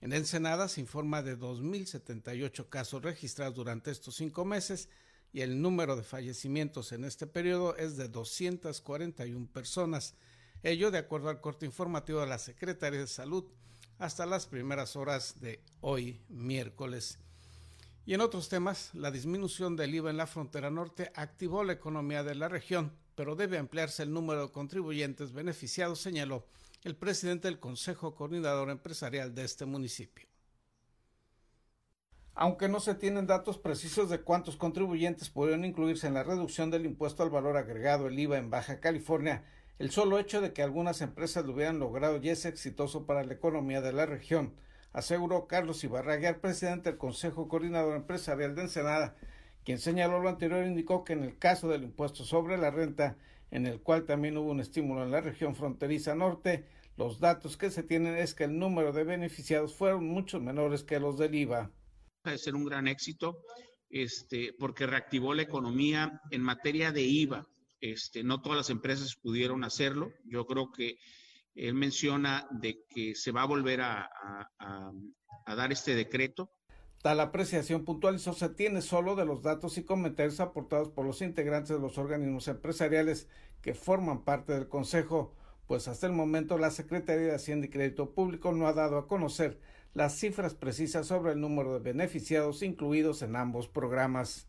En 0.00 0.12
Ensenada 0.14 0.66
se 0.66 0.80
informa 0.80 1.22
de 1.22 1.38
2.078 1.38 2.70
casos 2.70 3.02
registrados 3.02 3.54
durante 3.54 3.90
estos 3.90 4.16
cinco 4.16 4.46
meses 4.46 4.88
y 5.30 5.42
el 5.42 5.60
número 5.60 5.94
de 5.94 6.02
fallecimientos 6.02 6.92
en 6.92 7.04
este 7.04 7.26
periodo 7.26 7.76
es 7.76 7.98
de 7.98 8.08
241 8.08 9.46
personas. 9.52 10.14
Ello 10.62 10.90
de 10.90 10.96
acuerdo 10.96 11.28
al 11.28 11.42
corte 11.42 11.66
informativo 11.66 12.20
de 12.20 12.28
la 12.28 12.38
Secretaría 12.38 13.00
de 13.00 13.06
Salud 13.06 13.44
hasta 13.98 14.24
las 14.24 14.46
primeras 14.46 14.96
horas 14.96 15.38
de 15.38 15.62
hoy, 15.82 16.22
miércoles. 16.30 17.18
Y 18.06 18.14
en 18.14 18.22
otros 18.22 18.48
temas, 18.48 18.88
la 18.94 19.10
disminución 19.10 19.76
del 19.76 19.94
IVA 19.94 20.08
en 20.08 20.16
la 20.16 20.26
frontera 20.26 20.70
norte 20.70 21.12
activó 21.14 21.62
la 21.62 21.74
economía 21.74 22.24
de 22.24 22.36
la 22.36 22.48
región, 22.48 22.90
pero 23.14 23.36
debe 23.36 23.58
ampliarse 23.58 24.02
el 24.02 24.14
número 24.14 24.46
de 24.46 24.52
contribuyentes 24.52 25.32
beneficiados, 25.32 26.00
señaló 26.00 26.46
el 26.82 26.96
presidente 26.96 27.46
del 27.46 27.60
Consejo 27.60 28.14
Coordinador 28.14 28.70
Empresarial 28.70 29.34
de 29.34 29.44
este 29.44 29.66
municipio. 29.66 30.26
Aunque 32.32 32.70
no 32.70 32.80
se 32.80 32.94
tienen 32.94 33.26
datos 33.26 33.58
precisos 33.58 34.08
de 34.08 34.22
cuántos 34.22 34.56
contribuyentes 34.56 35.28
podrían 35.28 35.66
incluirse 35.66 36.06
en 36.06 36.14
la 36.14 36.22
reducción 36.22 36.70
del 36.70 36.86
impuesto 36.86 37.22
al 37.22 37.28
valor 37.28 37.58
agregado, 37.58 38.06
el 38.06 38.18
IVA 38.18 38.38
en 38.38 38.48
Baja 38.48 38.80
California, 38.80 39.44
el 39.78 39.90
solo 39.90 40.18
hecho 40.18 40.40
de 40.40 40.54
que 40.54 40.62
algunas 40.62 41.02
empresas 41.02 41.44
lo 41.44 41.52
hubieran 41.52 41.78
logrado 41.78 42.16
ya 42.16 42.32
es 42.32 42.46
exitoso 42.46 43.04
para 43.04 43.24
la 43.24 43.34
economía 43.34 43.82
de 43.82 43.92
la 43.92 44.06
región, 44.06 44.54
aseguró 44.94 45.48
Carlos 45.48 45.84
Ibarraguer, 45.84 46.40
presidente 46.40 46.88
del 46.88 46.98
Consejo 46.98 47.46
Coordinador 47.46 47.94
Empresarial 47.94 48.54
de 48.54 48.62
Ensenada, 48.62 49.16
quien 49.66 49.78
señaló 49.78 50.18
lo 50.20 50.30
anterior 50.30 50.64
indicó 50.64 51.04
que 51.04 51.12
en 51.12 51.24
el 51.24 51.36
caso 51.36 51.68
del 51.68 51.84
impuesto 51.84 52.24
sobre 52.24 52.56
la 52.56 52.70
renta, 52.70 53.18
en 53.50 53.66
el 53.66 53.80
cual 53.80 54.04
también 54.04 54.36
hubo 54.36 54.50
un 54.50 54.60
estímulo 54.60 55.02
en 55.02 55.10
la 55.10 55.20
región 55.20 55.54
fronteriza 55.54 56.14
norte, 56.14 56.66
los 56.96 57.18
datos 57.18 57.56
que 57.56 57.70
se 57.70 57.82
tienen 57.82 58.16
es 58.16 58.34
que 58.34 58.44
el 58.44 58.58
número 58.58 58.92
de 58.92 59.04
beneficiados 59.04 59.74
fueron 59.74 60.06
mucho 60.06 60.40
menores 60.40 60.84
que 60.84 61.00
los 61.00 61.16
del 61.18 61.34
IVA. 61.34 61.72
De 62.24 62.36
ser 62.36 62.54
un 62.54 62.64
gran 62.64 62.86
éxito, 62.88 63.38
este, 63.88 64.52
porque 64.58 64.86
reactivó 64.86 65.34
la 65.34 65.42
economía 65.42 66.20
en 66.30 66.42
materia 66.42 66.92
de 66.92 67.02
IVA. 67.02 67.46
Este, 67.80 68.22
no 68.22 68.42
todas 68.42 68.58
las 68.58 68.70
empresas 68.70 69.16
pudieron 69.16 69.64
hacerlo. 69.64 70.12
Yo 70.26 70.44
creo 70.44 70.70
que 70.70 70.98
él 71.54 71.74
menciona 71.74 72.46
de 72.50 72.84
que 72.88 73.14
se 73.14 73.32
va 73.32 73.42
a 73.42 73.46
volver 73.46 73.80
a, 73.80 74.10
a 74.58 75.54
dar 75.54 75.72
este 75.72 75.94
decreto. 75.94 76.50
Tal 77.02 77.20
apreciación 77.20 77.84
puntualizó 77.84 78.34
se 78.34 78.50
tiene 78.50 78.82
solo 78.82 79.16
de 79.16 79.24
los 79.24 79.42
datos 79.42 79.78
y 79.78 79.84
comentarios 79.84 80.38
aportados 80.38 80.90
por 80.90 81.06
los 81.06 81.22
integrantes 81.22 81.70
de 81.70 81.80
los 81.80 81.96
organismos 81.96 82.46
empresariales 82.46 83.26
que 83.62 83.72
forman 83.72 84.22
parte 84.22 84.52
del 84.52 84.68
Consejo, 84.68 85.34
pues 85.66 85.88
hasta 85.88 86.06
el 86.06 86.12
momento 86.12 86.58
la 86.58 86.70
Secretaría 86.70 87.28
de 87.28 87.34
Hacienda 87.34 87.66
y 87.66 87.70
Crédito 87.70 88.12
Público 88.12 88.52
no 88.52 88.66
ha 88.66 88.74
dado 88.74 88.98
a 88.98 89.08
conocer 89.08 89.60
las 89.94 90.18
cifras 90.18 90.54
precisas 90.54 91.06
sobre 91.06 91.32
el 91.32 91.40
número 91.40 91.72
de 91.72 91.80
beneficiados 91.80 92.62
incluidos 92.62 93.22
en 93.22 93.34
ambos 93.34 93.68
programas. 93.68 94.46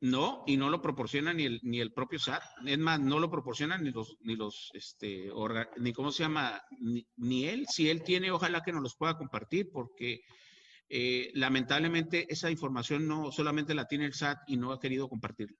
No, 0.00 0.44
y 0.46 0.56
no 0.56 0.70
lo 0.70 0.80
proporciona 0.80 1.34
ni 1.34 1.44
el, 1.44 1.60
ni 1.62 1.80
el 1.80 1.92
propio 1.92 2.18
SAT. 2.18 2.42
Es 2.64 2.78
más, 2.78 2.98
no 3.00 3.18
lo 3.18 3.30
proporcionan 3.30 3.84
ni 3.84 3.90
los, 3.90 4.16
ni 4.22 4.34
los, 4.34 4.70
este, 4.72 5.30
ni 5.76 5.92
cómo 5.92 6.10
se 6.10 6.22
llama, 6.22 6.62
ni, 6.80 7.06
ni, 7.16 7.44
él. 7.44 7.66
Si 7.68 7.90
él 7.90 8.02
tiene, 8.02 8.30
ojalá 8.30 8.62
que 8.62 8.72
nos 8.72 8.82
los 8.82 8.96
pueda 8.96 9.18
compartir, 9.18 9.70
porque 9.70 10.22
eh, 10.90 11.30
lamentablemente 11.34 12.30
esa 12.32 12.50
información 12.50 13.08
no 13.08 13.32
solamente 13.32 13.74
la 13.74 13.86
tiene 13.86 14.04
el 14.04 14.12
SAT 14.12 14.40
y 14.46 14.56
no 14.58 14.72
ha 14.72 14.80
querido 14.80 15.08
compartirla. 15.08 15.56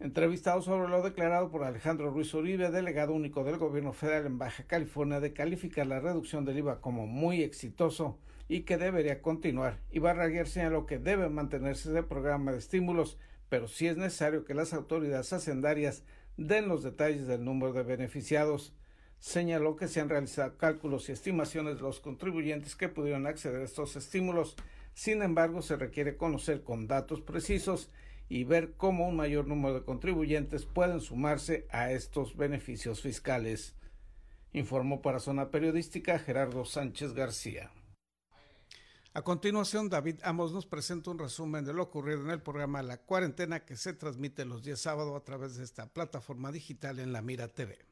Entrevistado 0.00 0.62
sobre 0.62 0.88
lo 0.88 1.02
declarado 1.02 1.50
por 1.50 1.64
Alejandro 1.64 2.10
Ruiz 2.10 2.32
Uribe, 2.34 2.70
delegado 2.70 3.12
único 3.12 3.44
del 3.44 3.58
gobierno 3.58 3.92
federal 3.92 4.26
en 4.26 4.38
Baja 4.38 4.64
California, 4.64 5.20
de 5.20 5.32
calificar 5.32 5.86
la 5.86 6.00
reducción 6.00 6.44
del 6.44 6.58
IVA 6.58 6.80
como 6.80 7.06
muy 7.06 7.42
exitoso 7.42 8.18
y 8.48 8.62
que 8.62 8.78
debería 8.78 9.22
continuar. 9.22 9.80
Ibarraguer 9.90 10.48
señaló 10.48 10.86
que 10.86 10.98
debe 10.98 11.28
mantenerse 11.28 11.90
ese 11.90 12.02
programa 12.02 12.52
de 12.52 12.58
estímulos 12.58 13.18
pero 13.48 13.68
sí 13.68 13.86
es 13.86 13.96
necesario 13.96 14.44
que 14.44 14.54
las 14.54 14.74
autoridades 14.74 15.32
hacendarias 15.32 16.04
den 16.36 16.68
los 16.68 16.82
detalles 16.82 17.26
del 17.26 17.44
número 17.44 17.72
de 17.72 17.82
beneficiados. 17.82 18.74
Señaló 19.20 19.76
que 19.76 19.88
se 19.88 20.00
han 20.00 20.08
realizado 20.08 20.56
cálculos 20.56 21.08
y 21.08 21.12
estimaciones 21.12 21.76
de 21.76 21.82
los 21.82 22.00
contribuyentes 22.00 22.76
que 22.76 22.88
pudieron 22.88 23.26
acceder 23.26 23.60
a 23.60 23.64
estos 23.64 23.96
estímulos. 23.96 24.56
Sin 24.94 25.22
embargo, 25.22 25.60
se 25.62 25.76
requiere 25.76 26.16
conocer 26.16 26.62
con 26.62 26.86
datos 26.86 27.20
precisos 27.20 27.90
y 28.28 28.44
ver 28.44 28.74
cómo 28.76 29.08
un 29.08 29.16
mayor 29.16 29.46
número 29.46 29.74
de 29.74 29.84
contribuyentes 29.84 30.66
pueden 30.66 31.00
sumarse 31.00 31.66
a 31.70 31.90
estos 31.90 32.36
beneficios 32.36 33.00
fiscales. 33.00 33.74
Informó 34.52 35.02
para 35.02 35.18
Zona 35.18 35.50
Periodística 35.50 36.18
Gerardo 36.18 36.64
Sánchez 36.64 37.12
García. 37.12 37.72
A 39.14 39.22
continuación, 39.22 39.88
David 39.88 40.20
Amos 40.22 40.52
nos 40.52 40.66
presenta 40.66 41.10
un 41.10 41.18
resumen 41.18 41.64
de 41.64 41.72
lo 41.72 41.82
ocurrido 41.82 42.20
en 42.20 42.30
el 42.30 42.40
programa 42.40 42.82
La 42.82 42.98
Cuarentena 42.98 43.64
que 43.64 43.76
se 43.76 43.92
transmite 43.94 44.44
los 44.44 44.62
días 44.62 44.80
sábados 44.80 45.16
a 45.16 45.24
través 45.24 45.56
de 45.56 45.64
esta 45.64 45.86
plataforma 45.92 46.52
digital 46.52 47.00
en 47.00 47.12
La 47.12 47.20
Mira 47.20 47.48
TV. 47.48 47.87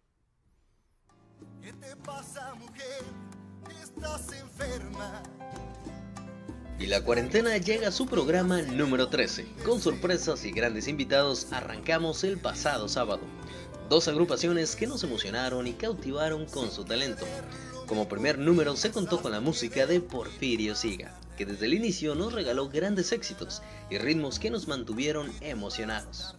¿Qué 1.62 1.73
te 1.73 1.97
pasa, 1.97 2.55
mujer? 2.55 3.02
Estás 3.83 4.33
enferma. 4.33 5.23
Y 6.78 6.87
la 6.87 7.02
cuarentena 7.02 7.57
llega 7.57 7.88
a 7.88 7.93
su 7.93 8.07
programa 8.07 8.62
número 8.62 9.09
13. 9.09 9.47
Con 9.64 9.81
sorpresas 9.81 10.45
y 10.45 10.52
grandes 10.52 10.88
invitados 10.88 11.52
arrancamos 11.52 12.23
el 12.25 12.38
pasado 12.38 12.88
sábado. 12.88 13.23
Dos 13.88 14.09
agrupaciones 14.09 14.76
que 14.76 14.87
nos 14.87 15.02
emocionaron 15.02 15.66
y 15.66 15.73
cautivaron 15.73 16.47
con 16.47 16.71
su 16.71 16.85
talento. 16.85 17.25
Como 17.87 18.09
primer 18.09 18.38
número 18.38 18.76
se 18.76 18.90
contó 18.90 19.23
con 19.23 19.33
la 19.33 19.40
música 19.40 19.87
de 19.87 20.00
Porfirio 20.00 20.75
Siga, 20.75 21.19
que 21.37 21.47
desde 21.47 21.66
el 21.66 21.75
inicio 21.75 22.14
nos 22.14 22.33
regaló 22.33 22.69
grandes 22.69 23.12
éxitos 23.12 23.62
y 23.90 23.99
ritmos 23.99 24.38
que 24.38 24.50
nos 24.50 24.69
mantuvieron 24.69 25.33
emocionados. 25.40 26.35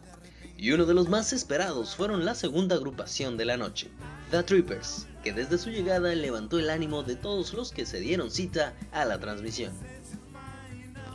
Y 0.57 0.71
uno 0.71 0.85
de 0.85 0.93
los 0.93 1.07
más 1.07 1.33
esperados 1.33 1.95
fueron 1.95 2.25
la 2.25 2.35
segunda 2.35 2.75
agrupación 2.75 3.37
de 3.37 3.45
la 3.45 3.57
noche, 3.57 3.89
The 4.29 4.43
Trippers, 4.43 5.07
que 5.23 5.31
desde 5.31 5.57
su 5.57 5.69
llegada 5.69 6.13
levantó 6.13 6.59
el 6.59 6.69
ánimo 6.69 7.01
de 7.01 7.15
todos 7.15 7.53
los 7.53 7.71
que 7.71 7.85
se 7.85 8.01
dieron 8.01 8.29
cita 8.29 8.73
a 8.91 9.05
la 9.05 9.19
transmisión. 9.19 9.71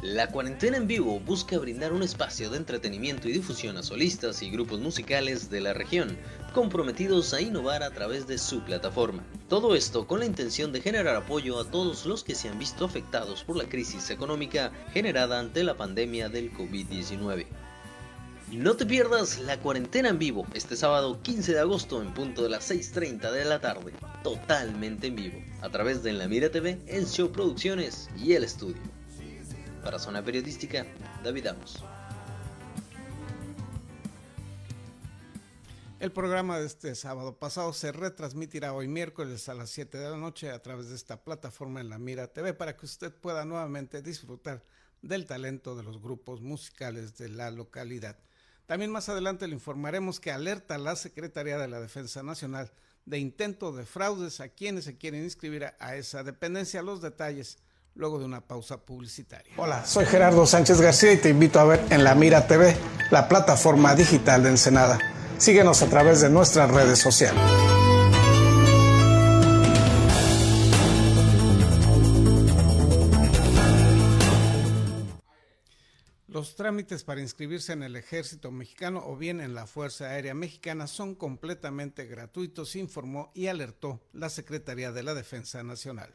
La 0.01 0.29
cuarentena 0.29 0.79
en 0.79 0.87
vivo 0.87 1.21
busca 1.21 1.59
brindar 1.59 1.93
un 1.93 2.03
espacio 2.03 2.49
de 2.49 2.57
entretenimiento 2.57 3.29
y 3.29 3.33
difusión 3.33 3.77
a 3.77 3.83
solistas 3.83 4.43
y 4.43 4.51
grupos 4.51 4.81
musicales 4.81 5.51
de 5.51 5.61
la 5.61 5.75
región, 5.75 6.17
comprometidos 6.55 7.35
a 7.35 7.43
innovar 7.43 7.83
a 7.83 7.91
través 7.91 8.27
de 8.27 8.39
su 8.39 8.63
plataforma. 8.63 9.23
Todo 9.49 9.75
esto 9.75 10.07
con 10.07 10.21
la 10.21 10.27
intención 10.27 10.73
de 10.73 10.81
generar 10.81 11.15
apoyo 11.15 11.61
a 11.61 11.71
todos 11.71 12.07
los 12.07 12.25
que 12.25 12.35
se 12.35 12.49
han 12.49 12.59
visto 12.59 12.87
afectados 12.87 13.45
por 13.45 13.57
la 13.57 13.69
crisis 13.69 14.09
económica 14.09 14.73
generada 14.95 15.39
ante 15.39 15.63
la 15.65 15.77
pandemia 15.77 16.31
del 16.31 16.51
COVID-19. 16.51 17.47
No 18.53 18.77
te 18.77 18.85
pierdas 18.85 19.39
la 19.39 19.59
cuarentena 19.59 20.11
en 20.11 20.19
vivo 20.19 20.47
este 20.53 20.77
sábado 20.77 21.23
15 21.23 21.55
de 21.55 21.61
agosto 21.61 22.03
en 22.03 22.13
punto 22.13 22.43
de 22.43 22.51
las 22.51 22.71
6.30 22.71 23.31
de 23.31 23.47
la 23.47 23.63
tarde, 23.63 23.95
totalmente 24.23 25.07
en 25.07 25.17
vivo, 25.17 25.43
a 25.63 25.71
través 25.71 26.03
de 26.03 26.13
La 26.13 26.29
Mira 26.29 26.51
TV, 26.51 26.79
en 26.87 27.07
Show 27.07 27.33
Producciones 27.33 28.11
y 28.15 28.35
El 28.35 28.45
Estudio. 28.45 28.77
Para 29.83 29.99
Zona 29.99 30.23
Periodística, 30.23 30.85
David 31.25 31.47
Amos. 31.47 31.83
El 35.99 36.13
programa 36.13 36.59
de 36.59 36.67
este 36.67 36.95
sábado 36.95 37.39
pasado 37.39 37.73
se 37.73 37.91
retransmitirá 37.91 38.75
hoy 38.75 38.87
miércoles 38.87 39.49
a 39.49 39.55
las 39.55 39.71
7 39.71 39.97
de 39.97 40.11
la 40.11 40.19
noche 40.19 40.51
a 40.51 40.61
través 40.61 40.91
de 40.91 40.97
esta 40.97 41.25
plataforma 41.25 41.81
en 41.81 41.89
la 41.89 41.97
Mira 41.97 42.27
TV 42.27 42.53
para 42.53 42.77
que 42.77 42.85
usted 42.85 43.15
pueda 43.15 43.47
nuevamente 43.47 44.03
disfrutar 44.03 44.63
del 45.01 45.25
talento 45.25 45.75
de 45.75 45.85
los 45.85 46.03
grupos 46.03 46.43
musicales 46.43 47.17
de 47.17 47.31
la 47.31 47.51
localidad. 47.51 48.19
También 48.67 48.91
más 48.91 49.09
adelante 49.09 49.47
le 49.49 49.55
informaremos 49.55 50.21
que 50.21 50.31
alerta 50.31 50.79
la 50.79 50.97
Secretaría 50.97 51.59
de 51.59 51.69
la 51.69 51.81
Defensa 51.81 52.23
Nacional 52.23 52.73
de 53.05 53.19
intento 53.19 53.73
de 53.73 53.85
fraudes 53.85 54.41
a 54.41 54.49
quienes 54.49 54.85
se 54.85 54.97
quieren 54.97 55.25
inscribir 55.25 55.73
a, 55.79 55.97
esa 55.97 56.23
dependencia. 56.23 56.83
Los 56.83 57.03
detalles 57.03 57.59
luego 57.95 58.19
de 58.19 58.25
una 58.25 58.41
pausa 58.41 58.79
publicitaria. 58.79 59.53
Hola, 59.57 59.85
soy 59.85 60.07
Gerardo 60.07 60.47
Sánchez 60.47 60.81
García 60.81 61.13
y 61.13 61.19
te 61.19 61.29
invito 61.29 61.61
a 61.61 61.65
ver 61.65 61.85
en 61.91 62.05
La 62.05 62.15
Mira 62.15 62.47
TV, 62.47 62.77
la 63.11 63.29
plataforma 63.29 63.95
digital 63.95 64.43
de 64.43 64.51
Ensenada. 64.51 64.99
Síguenos 65.39 65.83
a 65.83 65.87
través 65.89 66.21
de 66.21 66.31
nuestras 66.31 66.71
redes 66.71 66.99
sociales. 66.99 67.43
Los 76.33 76.57
trámites 76.57 77.05
para 77.05 77.21
inscribirse 77.21 77.75
en 77.75 77.83
el 77.83 77.95
ejército 77.95 78.51
mexicano 78.51 79.03
o 79.05 79.19
bien 79.19 79.43
en 79.43 79.55
la 79.55 79.67
Fuerza 79.67 80.07
Aérea 80.07 80.33
Mexicana 80.33 80.87
son 80.87 81.15
completamente 81.15 82.07
gratuitos, 82.07 82.75
informó 82.75 83.31
y 83.35 83.49
alertó 83.49 84.01
la 84.15 84.31
Secretaría 84.31 84.93
de 84.93 85.03
la 85.03 85.13
Defensa 85.13 85.63
Nacional. 85.63 86.15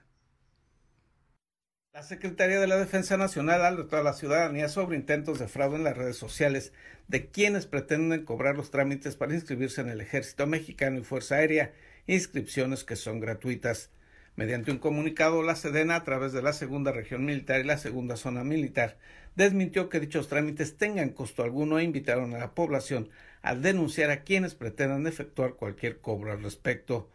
La 1.94 2.02
Secretaría 2.02 2.60
de 2.60 2.66
la 2.66 2.78
Defensa 2.78 3.16
Nacional 3.16 3.64
alertó 3.64 3.98
a 3.98 4.02
la 4.02 4.14
ciudadanía 4.14 4.70
sobre 4.70 4.98
intentos 4.98 5.38
de 5.38 5.48
fraude 5.48 5.76
en 5.76 5.84
las 5.84 5.96
redes 5.96 6.18
sociales 6.18 6.74
de 7.08 7.30
quienes 7.30 7.68
pretenden 7.68 8.26
cobrar 8.26 8.56
los 8.56 8.72
trámites 8.72 9.16
para 9.16 9.36
inscribirse 9.36 9.82
en 9.82 9.90
el 9.90 10.02
Ejército 10.02 10.48
Mexicano 10.48 10.98
y 10.98 11.04
Fuerza 11.04 11.36
Aérea 11.36 11.76
inscripciones 12.08 12.84
que 12.84 12.96
son 12.96 13.20
gratuitas. 13.20 13.92
Mediante 14.38 14.70
un 14.70 14.78
comunicado, 14.78 15.42
la 15.42 15.56
Sedena, 15.56 15.96
a 15.96 16.04
través 16.04 16.32
de 16.32 16.44
la 16.44 16.54
Segunda 16.54 16.92
Región 16.92 17.26
Militar 17.26 17.60
y 17.60 17.64
la 17.64 17.80
Segunda 17.80 18.16
Zona 18.16 18.44
Militar, 18.44 19.00
desmintió 19.36 19.90
que 19.90 20.00
dichos 20.00 20.28
trámites 20.28 20.78
tengan 20.78 21.10
costo 21.10 21.42
alguno 21.42 21.80
e 21.80 21.84
invitaron 21.84 22.36
a 22.36 22.38
la 22.38 22.54
población 22.54 23.10
a 23.42 23.56
denunciar 23.56 24.12
a 24.12 24.22
quienes 24.22 24.54
pretendan 24.54 25.08
efectuar 25.08 25.56
cualquier 25.56 26.02
cobro 26.02 26.32
al 26.32 26.44
respecto. 26.44 27.10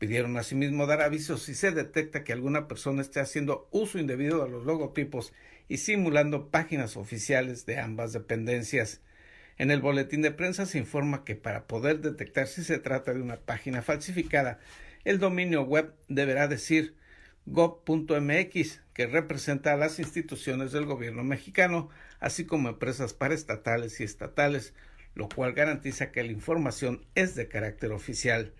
Pidieron 0.00 0.36
asimismo 0.36 0.86
dar 0.86 1.00
avisos 1.00 1.44
si 1.44 1.54
se 1.54 1.70
detecta 1.70 2.24
que 2.24 2.32
alguna 2.32 2.66
persona 2.66 3.02
esté 3.02 3.20
haciendo 3.20 3.68
uso 3.70 4.00
indebido 4.00 4.42
de 4.42 4.50
los 4.50 4.66
logotipos 4.66 5.32
y 5.68 5.76
simulando 5.76 6.48
páginas 6.48 6.96
oficiales 6.96 7.66
de 7.66 7.78
ambas 7.78 8.12
dependencias. 8.12 9.00
En 9.58 9.70
el 9.70 9.80
boletín 9.80 10.22
de 10.22 10.32
prensa 10.32 10.66
se 10.66 10.78
informa 10.78 11.24
que 11.24 11.36
para 11.36 11.68
poder 11.68 12.00
detectar 12.00 12.48
si 12.48 12.64
se 12.64 12.78
trata 12.78 13.14
de 13.14 13.22
una 13.22 13.36
página 13.36 13.80
falsificada, 13.80 14.58
el 15.04 15.18
dominio 15.18 15.62
web 15.62 15.94
deberá 16.08 16.48
decir 16.48 16.96
gov.mx, 17.46 18.80
que 18.94 19.06
representa 19.06 19.72
a 19.72 19.76
las 19.76 19.98
instituciones 19.98 20.72
del 20.72 20.86
gobierno 20.86 21.24
mexicano, 21.24 21.90
así 22.20 22.46
como 22.46 22.70
empresas 22.70 23.12
paraestatales 23.12 24.00
y 24.00 24.04
estatales, 24.04 24.74
lo 25.14 25.28
cual 25.28 25.52
garantiza 25.52 26.10
que 26.10 26.24
la 26.24 26.32
información 26.32 27.04
es 27.14 27.34
de 27.34 27.48
carácter 27.48 27.92
oficial. 27.92 28.52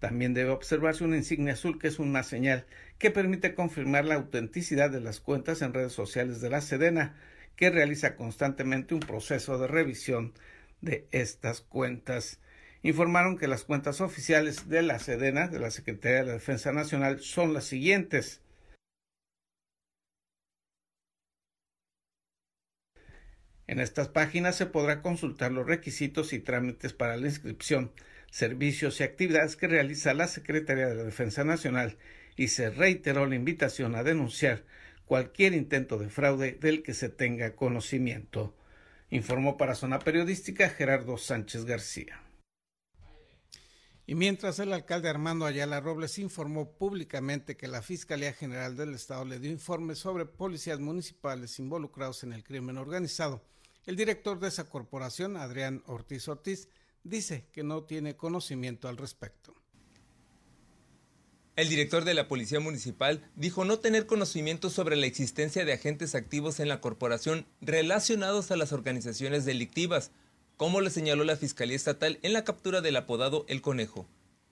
También 0.00 0.34
debe 0.34 0.50
observarse 0.50 1.04
una 1.04 1.16
insignia 1.16 1.54
azul 1.54 1.78
que 1.78 1.88
es 1.88 1.98
una 1.98 2.22
señal 2.22 2.66
que 2.98 3.10
permite 3.10 3.54
confirmar 3.54 4.04
la 4.04 4.16
autenticidad 4.16 4.90
de 4.90 5.00
las 5.00 5.20
cuentas 5.20 5.62
en 5.62 5.72
redes 5.72 5.92
sociales 5.92 6.40
de 6.40 6.50
la 6.50 6.60
Sedena, 6.60 7.14
que 7.54 7.70
realiza 7.70 8.16
constantemente 8.16 8.94
un 8.94 9.00
proceso 9.00 9.58
de 9.58 9.66
revisión 9.66 10.34
de 10.82 11.06
estas 11.12 11.62
cuentas. 11.62 12.40
Informaron 12.86 13.36
que 13.36 13.48
las 13.48 13.64
cuentas 13.64 14.00
oficiales 14.00 14.68
de 14.68 14.80
la 14.80 15.00
Sedena, 15.00 15.48
de 15.48 15.58
la 15.58 15.72
Secretaría 15.72 16.18
de 16.18 16.26
la 16.26 16.32
Defensa 16.34 16.70
Nacional, 16.70 17.18
son 17.18 17.52
las 17.52 17.64
siguientes. 17.64 18.42
En 23.66 23.80
estas 23.80 24.06
páginas 24.06 24.54
se 24.54 24.66
podrá 24.66 25.02
consultar 25.02 25.50
los 25.50 25.66
requisitos 25.66 26.32
y 26.32 26.38
trámites 26.38 26.92
para 26.92 27.16
la 27.16 27.26
inscripción, 27.26 27.90
servicios 28.30 29.00
y 29.00 29.02
actividades 29.02 29.56
que 29.56 29.66
realiza 29.66 30.14
la 30.14 30.28
Secretaría 30.28 30.86
de 30.86 30.94
la 30.94 31.02
Defensa 31.02 31.42
Nacional 31.42 31.98
y 32.36 32.48
se 32.48 32.70
reiteró 32.70 33.26
la 33.26 33.34
invitación 33.34 33.96
a 33.96 34.04
denunciar 34.04 34.62
cualquier 35.06 35.54
intento 35.54 35.98
de 35.98 36.08
fraude 36.08 36.52
del 36.52 36.84
que 36.84 36.94
se 36.94 37.08
tenga 37.08 37.56
conocimiento. 37.56 38.56
Informó 39.10 39.56
para 39.56 39.74
Zona 39.74 39.98
Periodística 39.98 40.68
Gerardo 40.68 41.18
Sánchez 41.18 41.64
García. 41.64 42.22
Y 44.08 44.14
mientras 44.14 44.60
el 44.60 44.72
alcalde 44.72 45.08
Armando 45.08 45.46
Ayala 45.46 45.80
Robles 45.80 46.18
informó 46.18 46.70
públicamente 46.70 47.56
que 47.56 47.66
la 47.66 47.82
Fiscalía 47.82 48.32
General 48.32 48.76
del 48.76 48.94
Estado 48.94 49.24
le 49.24 49.40
dio 49.40 49.50
informes 49.50 49.98
sobre 49.98 50.26
policías 50.26 50.78
municipales 50.78 51.58
involucrados 51.58 52.22
en 52.22 52.32
el 52.32 52.44
crimen 52.44 52.78
organizado, 52.78 53.42
el 53.84 53.96
director 53.96 54.38
de 54.38 54.48
esa 54.48 54.68
corporación, 54.68 55.36
Adrián 55.36 55.82
Ortiz 55.86 56.28
Ortiz, 56.28 56.68
dice 57.02 57.46
que 57.52 57.64
no 57.64 57.82
tiene 57.84 58.16
conocimiento 58.16 58.88
al 58.88 58.96
respecto. 58.96 59.54
El 61.56 61.68
director 61.68 62.04
de 62.04 62.14
la 62.14 62.28
Policía 62.28 62.60
Municipal 62.60 63.28
dijo 63.34 63.64
no 63.64 63.78
tener 63.78 64.06
conocimiento 64.06 64.70
sobre 64.70 64.94
la 64.94 65.06
existencia 65.06 65.64
de 65.64 65.72
agentes 65.72 66.14
activos 66.14 66.60
en 66.60 66.68
la 66.68 66.80
corporación 66.80 67.46
relacionados 67.60 68.50
a 68.50 68.56
las 68.56 68.72
organizaciones 68.72 69.44
delictivas, 69.44 70.10
como 70.56 70.80
le 70.80 70.90
señaló 70.90 71.24
la 71.24 71.36
Fiscalía 71.36 71.76
Estatal 71.76 72.18
en 72.22 72.32
la 72.32 72.44
captura 72.44 72.80
del 72.80 72.96
apodado 72.96 73.44
El 73.48 73.60
Conejo. 73.60 74.06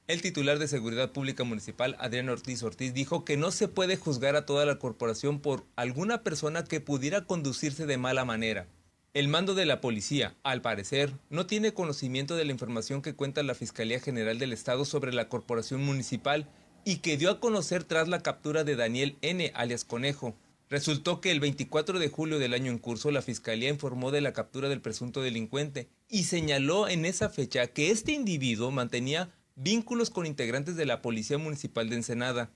El 0.06 0.20
titular 0.20 0.58
de 0.58 0.68
Seguridad 0.68 1.12
Pública 1.12 1.44
Municipal, 1.44 1.96
Adrián 1.98 2.28
Ortiz 2.28 2.62
Ortiz, 2.62 2.92
dijo 2.92 3.24
que 3.24 3.38
no 3.38 3.50
se 3.50 3.68
puede 3.68 3.96
juzgar 3.96 4.36
a 4.36 4.44
toda 4.44 4.66
la 4.66 4.78
corporación 4.78 5.40
por 5.40 5.64
alguna 5.76 6.22
persona 6.22 6.64
que 6.64 6.80
pudiera 6.80 7.24
conducirse 7.24 7.86
de 7.86 7.96
mala 7.96 8.26
manera. 8.26 8.66
El 9.14 9.28
mando 9.28 9.54
de 9.54 9.64
la 9.64 9.80
policía, 9.80 10.34
al 10.42 10.60
parecer, 10.60 11.12
no 11.30 11.46
tiene 11.46 11.72
conocimiento 11.72 12.36
de 12.36 12.44
la 12.44 12.52
información 12.52 13.00
que 13.00 13.14
cuenta 13.14 13.42
la 13.42 13.54
Fiscalía 13.54 13.98
General 13.98 14.38
del 14.38 14.52
Estado 14.52 14.84
sobre 14.84 15.14
la 15.14 15.30
corporación 15.30 15.82
municipal 15.82 16.48
y 16.84 16.96
que 16.96 17.16
dio 17.16 17.30
a 17.30 17.40
conocer 17.40 17.84
tras 17.84 18.08
la 18.08 18.20
captura 18.20 18.62
de 18.62 18.76
Daniel 18.76 19.16
N., 19.22 19.52
alias 19.54 19.84
Conejo. 19.84 20.34
Resultó 20.74 21.20
que 21.20 21.30
el 21.30 21.38
24 21.38 22.00
de 22.00 22.08
julio 22.08 22.40
del 22.40 22.52
año 22.52 22.72
en 22.72 22.78
curso 22.78 23.12
la 23.12 23.22
Fiscalía 23.22 23.68
informó 23.68 24.10
de 24.10 24.20
la 24.20 24.32
captura 24.32 24.68
del 24.68 24.80
presunto 24.80 25.22
delincuente 25.22 25.88
y 26.08 26.24
señaló 26.24 26.88
en 26.88 27.04
esa 27.04 27.28
fecha 27.28 27.68
que 27.68 27.92
este 27.92 28.10
individuo 28.10 28.72
mantenía 28.72 29.30
vínculos 29.54 30.10
con 30.10 30.26
integrantes 30.26 30.74
de 30.74 30.84
la 30.84 31.00
Policía 31.00 31.38
Municipal 31.38 31.88
de 31.88 31.94
Ensenada. 31.94 32.50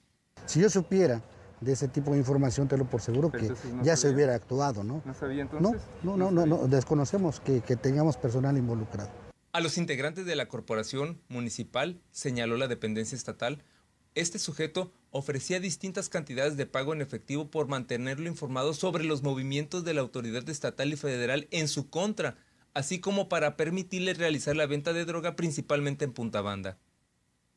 Si 0.46 0.60
yo 0.60 0.68
supiera 0.68 1.22
de 1.60 1.70
ese 1.70 1.86
tipo 1.86 2.10
de 2.10 2.18
información, 2.18 2.66
te 2.66 2.76
lo 2.76 2.90
por 2.90 3.02
seguro 3.02 3.30
que 3.30 3.52
ya 3.84 3.96
se 3.96 4.10
hubiera 4.10 4.34
actuado, 4.34 4.82
¿no? 4.82 5.00
¿No 5.04 5.14
sabía 5.14 5.42
entonces? 5.42 5.80
No, 6.02 6.16
no, 6.16 6.32
no, 6.32 6.44
no, 6.44 6.66
desconocemos 6.66 7.38
que, 7.38 7.60
que 7.60 7.76
tengamos 7.76 8.16
personal 8.16 8.58
involucrado. 8.58 9.10
A 9.52 9.60
los 9.60 9.78
integrantes 9.78 10.26
de 10.26 10.34
la 10.34 10.48
corporación 10.48 11.20
municipal, 11.28 12.00
señaló 12.10 12.56
la 12.56 12.66
dependencia 12.66 13.14
estatal, 13.14 13.62
este 14.20 14.38
sujeto 14.38 14.92
ofrecía 15.10 15.60
distintas 15.60 16.08
cantidades 16.08 16.56
de 16.56 16.66
pago 16.66 16.92
en 16.92 17.00
efectivo 17.00 17.50
por 17.50 17.68
mantenerlo 17.68 18.28
informado 18.28 18.74
sobre 18.74 19.04
los 19.04 19.22
movimientos 19.22 19.84
de 19.84 19.94
la 19.94 20.00
autoridad 20.00 20.48
estatal 20.48 20.92
y 20.92 20.96
federal 20.96 21.48
en 21.50 21.68
su 21.68 21.88
contra, 21.88 22.36
así 22.74 23.00
como 23.00 23.28
para 23.28 23.56
permitirle 23.56 24.14
realizar 24.14 24.56
la 24.56 24.66
venta 24.66 24.92
de 24.92 25.04
droga 25.04 25.36
principalmente 25.36 26.04
en 26.04 26.12
Punta 26.12 26.40
Banda. 26.40 26.78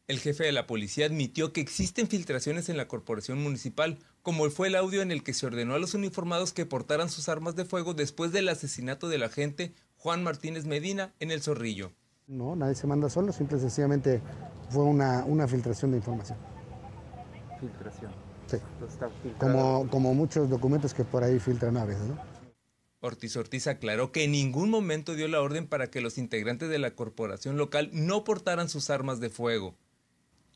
El 0.08 0.19
jefe 0.19 0.43
de 0.43 0.52
la 0.52 0.67
policía 0.67 1.06
admitió 1.06 1.54
que 1.54 1.62
existen 1.62 2.08
filtraciones 2.08 2.67
en 2.69 2.76
la 2.76 2.88
corporación 2.88 3.41
municipal, 3.41 3.97
como 4.21 4.50
fue 4.50 4.67
el 4.67 4.76
audio 4.76 5.02
en 5.02 5.12
el 5.12 5.24
que 5.24 5.34
se 5.34 5.45
ordenó 5.45 5.76
a 5.76 5.80
los 5.80 5.93
uniformados 5.93 6.52
que 6.54 6.65
portaran 6.65 7.10
sus 7.10 7.30
armas 7.30 7.56
de 7.56 7.65
fuego 7.65 7.93
después 7.93 8.32
del 8.32 8.50
asesinato 8.50 9.08
del 9.08 9.24
agente 9.24 9.74
Juan 9.95 10.24
Martínez 10.24 10.65
Medina 10.65 11.13
en 11.19 11.32
El 11.32 11.41
Zorrillo. 11.41 11.93
No, 12.28 12.56
nadie 12.56 12.76
se 12.76 12.88
manda 12.88 13.10
solo, 13.10 13.32
simple 13.32 13.58
y 13.58 13.62
sencillamente 13.62 14.21
fue 14.69 14.84
una, 14.84 15.24
una 15.26 15.47
filtración 15.47 15.91
de 15.91 15.97
información. 15.97 16.51
Filtración. 17.62 18.12
Sí. 18.47 18.58
Como, 19.38 19.88
como 19.89 20.13
muchos 20.13 20.50
documentos 20.50 20.93
que 20.93 21.06
por 21.06 21.24
ahí 21.24 21.39
filtran 21.39 21.78
a 21.78 21.86
veces, 21.86 22.04
¿no? 22.04 22.17
Ortiz 23.00 23.36
Ortiz 23.36 23.67
aclaró 23.67 24.12
que 24.12 24.26
en 24.26 24.32
ningún 24.32 24.69
momento 24.69 25.15
dio 25.15 25.28
la 25.28 25.41
orden 25.41 25.67
para 25.67 25.89
que 25.89 26.02
los 26.02 26.17
integrantes 26.17 26.69
de 26.69 26.78
la 26.78 26.91
corporación 26.91 27.58
local 27.58 27.89
no 27.93 28.24
portaran 28.24 28.67
sus 28.67 28.89
armas 28.89 29.19
de 29.19 29.30
fuego. 29.30 29.76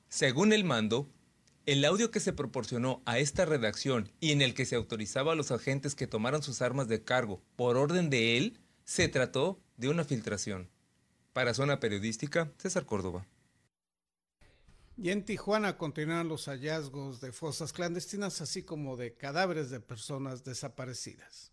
Según 0.10 0.54
el 0.54 0.64
mando, 0.64 1.08
el 1.66 1.84
audio 1.86 2.12
que 2.12 2.20
se 2.20 2.34
proporcionó 2.34 3.02
a 3.06 3.18
esta 3.18 3.46
redacción 3.46 4.12
y 4.20 4.32
en 4.32 4.44
el 4.44 4.54
que 4.54 4.66
se 4.66 4.76
autorizaba 4.76 5.32
a 5.32 5.36
los 5.36 5.52
agentes 5.52 5.96
que 5.96 6.06
tomaran 6.06 6.44
sus 6.44 6.62
armas 6.62 6.88
de 6.88 7.04
cargo 7.04 7.42
por 7.56 7.78
orden 7.78 8.12
de 8.12 8.38
él, 8.38 8.60
se 8.84 9.08
trató 9.08 9.60
de 9.78 9.90
una 9.90 10.04
filtración. 10.04 10.70
Para 11.34 11.56
Zona 11.56 11.80
Periodística, 11.80 12.52
César 12.58 12.86
Córdoba. 12.86 13.26
Y 14.98 15.10
en 15.10 15.26
Tijuana 15.26 15.78
continúan 15.78 16.30
los 16.30 16.46
hallazgos 16.46 17.20
de 17.20 17.32
fosas 17.32 17.74
clandestinas, 17.74 18.40
así 18.42 18.64
como 18.64 18.96
de 18.96 19.14
cadáveres 19.14 19.70
de 19.70 19.82
personas 19.82 20.44
desaparecidas. 20.46 21.52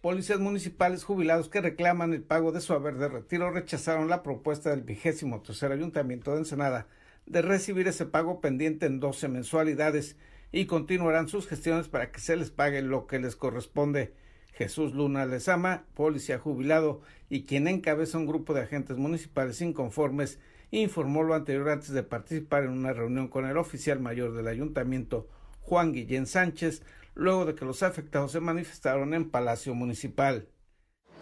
Policías 0.00 0.40
municipales 0.40 1.04
jubilados 1.04 1.48
que 1.48 1.60
reclaman 1.60 2.12
el 2.12 2.22
pago 2.22 2.50
de 2.52 2.60
su 2.60 2.72
haber 2.72 2.96
de 2.96 3.08
retiro 3.08 3.50
rechazaron 3.50 4.08
la 4.08 4.22
propuesta 4.22 4.70
del 4.70 4.82
vigésimo 4.82 5.42
tercer 5.42 5.70
ayuntamiento 5.70 6.32
de 6.32 6.38
Ensenada 6.38 6.88
de 7.26 7.42
recibir 7.42 7.86
ese 7.86 8.06
pago 8.06 8.40
pendiente 8.40 8.86
en 8.86 8.98
12 8.98 9.28
mensualidades 9.28 10.16
y 10.50 10.66
continuarán 10.66 11.28
sus 11.28 11.46
gestiones 11.46 11.88
para 11.88 12.10
que 12.10 12.20
se 12.20 12.36
les 12.36 12.50
pague 12.50 12.82
lo 12.82 13.06
que 13.06 13.18
les 13.18 13.36
corresponde. 13.36 14.12
Jesús 14.52 14.92
Luna 14.92 15.24
Lezama, 15.24 15.84
policía 15.94 16.38
jubilado 16.38 17.00
y 17.30 17.44
quien 17.44 17.68
encabeza 17.68 18.18
un 18.18 18.26
grupo 18.26 18.52
de 18.54 18.62
agentes 18.62 18.96
municipales 18.96 19.60
inconformes, 19.62 20.38
informó 20.80 21.22
lo 21.22 21.34
anterior 21.34 21.70
antes 21.70 21.90
de 21.90 22.02
participar 22.02 22.64
en 22.64 22.70
una 22.70 22.92
reunión 22.92 23.28
con 23.28 23.46
el 23.46 23.56
oficial 23.56 24.00
mayor 24.00 24.34
del 24.34 24.48
ayuntamiento, 24.48 25.28
Juan 25.60 25.92
Guillén 25.92 26.26
Sánchez, 26.26 26.82
luego 27.14 27.44
de 27.44 27.54
que 27.54 27.64
los 27.64 27.82
afectados 27.82 28.32
se 28.32 28.40
manifestaron 28.40 29.14
en 29.14 29.30
Palacio 29.30 29.74
Municipal. 29.74 30.48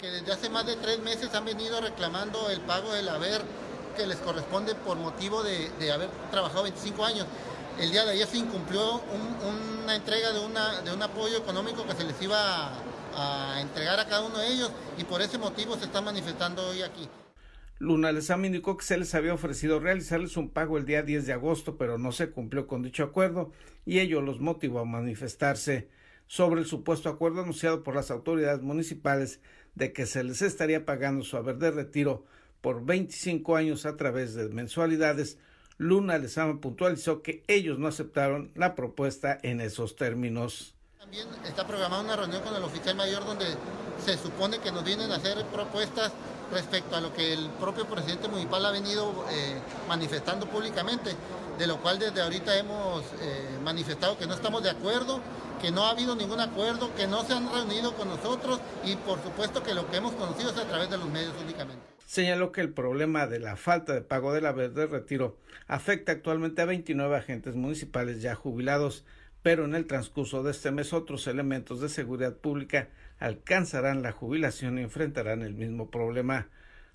Que 0.00 0.08
desde 0.08 0.32
hace 0.32 0.48
más 0.48 0.66
de 0.66 0.76
tres 0.76 1.00
meses 1.00 1.34
han 1.34 1.44
venido 1.44 1.80
reclamando 1.80 2.48
el 2.50 2.60
pago 2.62 2.92
del 2.92 3.08
haber 3.08 3.42
que 3.96 4.06
les 4.06 4.16
corresponde 4.18 4.74
por 4.74 4.96
motivo 4.96 5.42
de, 5.42 5.92
haber 5.92 6.08
trabajado 6.30 6.62
25 6.62 7.04
años. 7.04 7.26
El 7.78 7.90
día 7.90 8.04
de 8.04 8.12
ayer 8.12 8.26
se 8.26 8.38
incumplió 8.38 9.02
una 9.82 9.94
entrega 9.94 10.32
de, 10.32 10.92
un 10.92 11.02
apoyo 11.02 11.36
económico 11.36 11.84
que 11.86 11.94
se 11.94 12.04
les 12.04 12.20
iba 12.22 12.68
a 12.68 12.82
a 13.14 13.60
entregar 13.60 13.98
a 13.98 14.06
cada 14.06 14.22
uno 14.22 14.38
de 14.38 14.48
ellos 14.48 14.70
y 14.98 15.04
por 15.04 15.20
ese 15.22 15.38
motivo 15.38 15.76
se 15.76 15.84
está 15.84 16.00
manifestando 16.00 16.66
hoy 16.68 16.82
aquí. 16.82 17.08
Luna 17.80 18.12
les 18.12 18.28
indicó 18.28 18.76
que 18.76 18.84
se 18.84 18.98
les 18.98 19.14
había 19.14 19.32
ofrecido 19.32 19.80
realizarles 19.80 20.36
un 20.36 20.50
pago 20.50 20.76
el 20.76 20.84
día 20.84 21.02
10 21.02 21.26
de 21.26 21.32
agosto, 21.32 21.78
pero 21.78 21.96
no 21.96 22.12
se 22.12 22.30
cumplió 22.30 22.66
con 22.66 22.82
dicho 22.82 23.02
acuerdo 23.02 23.52
y 23.86 24.00
ello 24.00 24.20
los 24.20 24.38
motivó 24.38 24.80
a 24.80 24.84
manifestarse 24.84 25.88
sobre 26.26 26.60
el 26.60 26.66
supuesto 26.66 27.08
acuerdo 27.08 27.40
anunciado 27.40 27.82
por 27.82 27.94
las 27.94 28.10
autoridades 28.10 28.60
municipales 28.60 29.40
de 29.74 29.94
que 29.94 30.04
se 30.04 30.22
les 30.22 30.42
estaría 30.42 30.84
pagando 30.84 31.24
su 31.24 31.38
haber 31.38 31.56
de 31.56 31.70
retiro 31.70 32.26
por 32.60 32.84
25 32.84 33.56
años 33.56 33.86
a 33.86 33.96
través 33.96 34.34
de 34.34 34.50
mensualidades, 34.50 35.38
Luna 35.78 36.18
Lezama 36.18 36.60
puntualizó 36.60 37.22
que 37.22 37.44
ellos 37.48 37.78
no 37.78 37.88
aceptaron 37.88 38.52
la 38.54 38.74
propuesta 38.74 39.38
en 39.42 39.62
esos 39.62 39.96
términos. 39.96 40.74
También 40.98 41.26
está 41.46 41.66
programada 41.66 42.02
una 42.02 42.16
reunión 42.16 42.42
con 42.42 42.54
el 42.54 42.62
oficial 42.62 42.94
mayor 42.96 43.24
donde 43.24 43.46
se 44.04 44.18
supone 44.18 44.58
que 44.58 44.70
nos 44.70 44.84
vienen 44.84 45.10
a 45.10 45.16
hacer 45.16 45.42
propuestas 45.46 46.12
respecto 46.52 46.96
a 46.96 47.00
lo 47.00 47.12
que 47.12 47.32
el 47.32 47.48
propio 47.60 47.86
presidente 47.86 48.28
municipal 48.28 48.64
ha 48.66 48.70
venido 48.70 49.24
eh, 49.30 49.58
manifestando 49.88 50.46
públicamente, 50.46 51.10
de 51.58 51.66
lo 51.66 51.80
cual 51.80 51.98
desde 51.98 52.20
ahorita 52.20 52.56
hemos 52.58 53.02
eh, 53.20 53.58
manifestado 53.62 54.18
que 54.18 54.26
no 54.26 54.34
estamos 54.34 54.62
de 54.62 54.70
acuerdo, 54.70 55.20
que 55.60 55.70
no 55.70 55.84
ha 55.84 55.90
habido 55.90 56.16
ningún 56.16 56.40
acuerdo, 56.40 56.94
que 56.94 57.06
no 57.06 57.22
se 57.24 57.34
han 57.34 57.52
reunido 57.52 57.94
con 57.94 58.08
nosotros 58.08 58.60
y 58.84 58.96
por 58.96 59.22
supuesto 59.22 59.62
que 59.62 59.74
lo 59.74 59.90
que 59.90 59.98
hemos 59.98 60.12
conocido 60.14 60.50
es 60.50 60.56
a 60.56 60.64
través 60.64 60.90
de 60.90 60.98
los 60.98 61.08
medios 61.08 61.34
únicamente. 61.42 61.82
Señaló 62.06 62.50
que 62.50 62.60
el 62.60 62.72
problema 62.72 63.26
de 63.26 63.38
la 63.38 63.56
falta 63.56 63.92
de 63.92 64.00
pago 64.00 64.32
de 64.32 64.40
la 64.40 64.52
verde 64.52 64.86
retiro 64.86 65.36
afecta 65.68 66.12
actualmente 66.12 66.62
a 66.62 66.64
29 66.64 67.16
agentes 67.16 67.54
municipales 67.54 68.20
ya 68.20 68.34
jubilados, 68.34 69.04
pero 69.42 69.64
en 69.64 69.74
el 69.74 69.86
transcurso 69.86 70.42
de 70.42 70.50
este 70.50 70.72
mes 70.72 70.92
otros 70.92 71.26
elementos 71.26 71.80
de 71.80 71.88
seguridad 71.88 72.34
pública 72.36 72.88
alcanzarán 73.20 74.02
la 74.02 74.12
jubilación 74.12 74.78
y 74.78 74.82
enfrentarán 74.82 75.42
el 75.42 75.54
mismo 75.54 75.90
problema. 75.90 76.48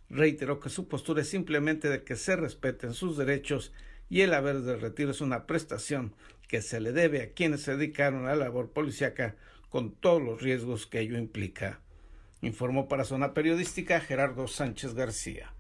Reiteró 0.10 0.60
que 0.60 0.70
su 0.70 0.88
postura 0.88 1.22
es 1.22 1.30
simplemente 1.30 1.88
de 1.88 2.04
que 2.04 2.16
se 2.16 2.36
respeten 2.36 2.94
sus 2.94 3.16
derechos 3.16 3.72
y 4.10 4.22
el 4.22 4.34
haber 4.34 4.62
de 4.62 4.76
retiro 4.76 5.12
es 5.12 5.22
una 5.22 5.46
prestación 5.46 6.14
que 6.48 6.62
se 6.62 6.80
le 6.80 6.92
debe 6.92 7.22
a 7.22 7.32
quienes 7.32 7.62
se 7.62 7.78
dedicaron 7.78 8.26
a 8.26 8.36
la 8.36 8.46
labor 8.46 8.72
policiaca 8.72 9.36
con 9.70 9.92
todos 9.92 10.22
los 10.22 10.42
riesgos 10.42 10.88
que 10.88 11.00
ello 11.00 11.18
implica. 11.18 11.80
Informó 12.42 12.88
para 12.88 13.06
Zona 13.06 13.34
Periodística 13.34 14.00
Gerardo 14.00 14.48
Sánchez 14.48 14.94
García. 14.94 15.54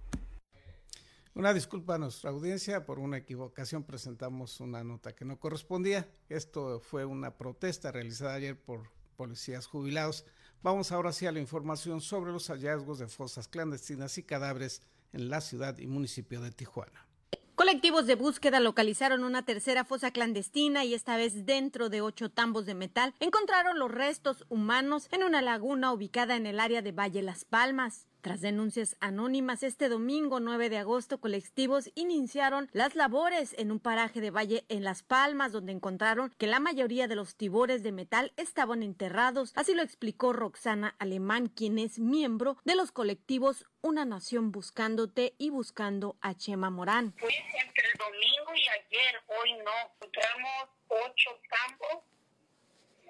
Una 1.34 1.54
disculpa 1.54 1.96
a 1.96 1.98
nuestra 1.98 2.30
audiencia, 2.30 2.86
por 2.86 2.98
una 2.98 3.18
equivocación 3.18 3.84
presentamos 3.84 4.62
una 4.62 4.84
nota 4.84 5.16
que 5.16 5.26
no 5.26 5.38
correspondía. 5.38 6.08
Esto 6.30 6.80
fue 6.80 7.04
una 7.04 7.38
protesta 7.38 7.92
realizada 7.92 8.36
ayer 8.36 8.58
por 8.58 8.90
policías 9.18 9.68
jubilados 9.68 10.26
Vamos 10.66 10.92
ahora 10.92 11.14
sí 11.14 11.28
a 11.28 11.32
la 11.32 11.40
información 11.40 12.02
sobre 12.02 12.32
los 12.32 12.48
hallazgos 12.48 12.98
de 12.98 13.08
fosas 13.08 13.48
clandestinas 13.48 14.18
y 14.18 14.24
cadáveres 14.24 14.82
en 15.14 15.30
la 15.30 15.40
ciudad 15.40 15.78
y 15.78 15.86
municipio 15.86 16.42
de 16.42 16.50
Tijuana. 16.50 17.06
Colectivos 17.54 18.08
de 18.08 18.16
búsqueda 18.16 18.60
localizaron 18.60 19.24
una 19.24 19.46
tercera 19.46 19.86
fosa 19.86 20.10
clandestina 20.10 20.84
y 20.84 20.96
esta 20.96 21.18
vez 21.18 21.46
dentro 21.46 21.90
de 21.90 22.02
ocho 22.02 22.32
tambos 22.32 22.66
de 22.66 22.74
metal 22.74 23.14
encontraron 23.20 23.78
los 23.78 23.92
restos 23.92 24.44
humanos 24.50 25.08
en 25.12 25.24
una 25.24 25.44
laguna 25.44 25.94
ubicada 25.94 26.36
en 26.36 26.48
el 26.48 26.60
área 26.60 26.82
de 26.82 26.92
Valle 26.92 27.22
Las 27.22 27.46
Palmas. 27.46 28.08
Tras 28.26 28.42
denuncias 28.42 28.98
anónimas, 29.02 29.62
este 29.62 29.88
domingo 29.88 30.40
9 30.40 30.72
de 30.72 30.80
agosto, 30.80 31.20
colectivos 31.20 31.92
iniciaron 31.94 32.72
las 32.74 32.96
labores 32.96 33.54
en 33.60 33.72
un 33.72 33.80
paraje 33.80 34.20
de 34.20 34.32
Valle 34.32 34.66
en 34.68 34.84
Las 34.84 35.04
Palmas, 35.04 35.52
donde 35.52 35.74
encontraron 35.74 36.34
que 36.40 36.48
la 36.48 36.60
mayoría 36.60 37.08
de 37.08 37.16
los 37.16 37.36
tibores 37.36 37.84
de 37.84 37.92
metal 37.92 38.34
estaban 38.36 38.82
enterrados. 38.82 39.54
Así 39.56 39.76
lo 39.76 39.84
explicó 39.84 40.34
Roxana 40.34 40.96
Alemán, 40.98 41.50
quien 41.50 41.78
es 41.78 42.00
miembro 42.00 42.58
de 42.64 42.74
los 42.74 42.92
colectivos 42.92 43.68
Una 43.82 44.06
Nación 44.06 44.52
Buscándote 44.52 45.36
y 45.38 45.52
Buscando 45.52 46.18
a 46.20 46.34
Chema 46.34 46.72
Morán. 46.72 47.12
Pues 47.20 47.36
entre 47.64 47.88
el 47.90 47.94
domingo 47.94 48.56
y 48.56 48.68
ayer, 48.70 49.22
hoy 49.28 49.54
no, 49.54 49.72
encontramos 49.98 50.70
ocho 50.88 51.30
tambos 51.48 52.04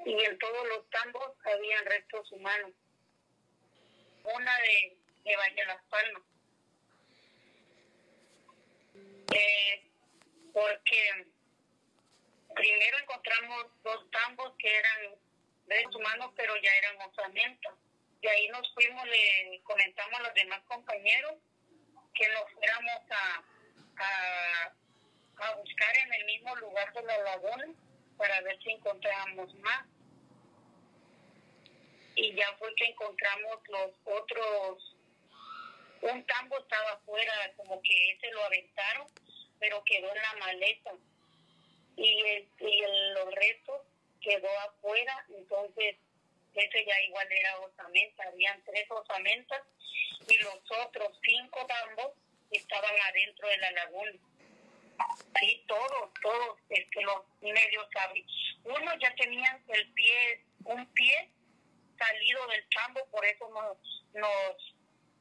y 0.06 0.12
en 0.12 0.38
todos 0.40 0.68
los 0.76 0.90
tambos 0.90 1.32
habían 1.46 1.86
restos 1.86 2.30
humanos. 2.34 2.72
Una 4.26 4.52
de 4.58 5.05
de 5.26 5.36
Valle 5.36 5.66
Las 5.66 5.84
Palmas. 5.86 6.24
Eh, 9.34 9.84
porque 10.54 11.26
primero 12.56 12.98
encontramos 13.00 13.66
dos 13.84 14.10
tambos 14.12 14.54
que 14.60 14.78
eran 14.78 15.16
de 15.66 15.86
humanos, 15.98 16.32
pero 16.36 16.56
ya 16.62 16.72
eran 16.76 17.02
osamentas. 17.02 17.74
De 18.22 18.30
ahí 18.30 18.48
nos 18.50 18.72
fuimos, 18.74 19.06
le 19.08 19.62
comentamos 19.64 20.20
a 20.20 20.24
los 20.24 20.34
demás 20.36 20.62
compañeros 20.68 21.36
que 22.14 22.30
nos 22.30 22.52
fuéramos 22.54 23.02
a, 23.10 23.44
a, 23.98 24.74
a 25.38 25.56
buscar 25.56 25.98
en 25.98 26.14
el 26.14 26.26
mismo 26.26 26.56
lugar 26.58 26.94
de 26.94 27.02
la 27.02 27.18
laguna 27.18 27.66
para 28.18 28.42
ver 28.42 28.58
si 28.64 28.72
encontrábamos 28.72 29.54
más. 29.56 29.86
Y 32.16 32.34
ya 32.36 32.56
fue 32.58 32.74
que 32.76 32.86
encontramos 32.86 33.60
los 33.68 33.92
otros 34.06 34.95
un 36.12 36.26
tambo 36.26 36.60
estaba 36.60 36.92
afuera, 36.92 37.54
como 37.58 37.82
que 37.82 38.12
ese 38.12 38.30
lo 38.32 38.44
aventaron, 38.44 39.08
pero 39.60 39.84
quedó 39.84 40.14
en 40.14 40.22
la 40.22 40.34
maleta. 40.40 40.92
Y, 41.98 42.22
el, 42.22 42.48
y 42.60 42.82
los 43.14 43.34
restos 43.34 43.82
quedó 44.22 44.50
afuera, 44.60 45.26
entonces 45.30 45.96
ese 46.54 46.86
ya 46.86 47.02
igual 47.02 47.28
era 47.32 47.60
osamenta, 47.60 48.24
habían 48.28 48.64
tres 48.66 48.90
osamentas 48.90 49.62
y 50.28 50.38
los 50.38 50.60
otros 50.86 51.20
cinco 51.24 51.66
tambos 51.68 52.12
estaban 52.52 52.94
adentro 53.10 53.48
de 53.48 53.58
la 53.58 53.72
laguna. 53.72 54.12
Sí, 55.40 55.64
todos, 55.68 56.14
todos, 56.22 56.58
es 56.70 56.90
que 56.90 57.02
los 57.02 57.22
medios 57.42 57.88
saben. 57.94 58.26
Uno 58.64 58.98
ya 59.00 59.14
tenían 59.16 59.62
el 59.68 59.92
pie, 59.94 60.46
un 60.64 60.86
pie 60.94 61.30
salido 61.98 62.48
del 62.48 62.66
tambo, 62.70 63.06
por 63.12 63.26
eso 63.26 63.50
nos, 63.50 63.78
nos, 64.14 64.76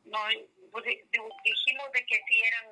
nos 0.04 0.34
pues, 0.74 0.86
dijimos 0.86 1.92
de 1.92 2.04
que 2.04 2.16
sí 2.28 2.42
eran, 2.42 2.66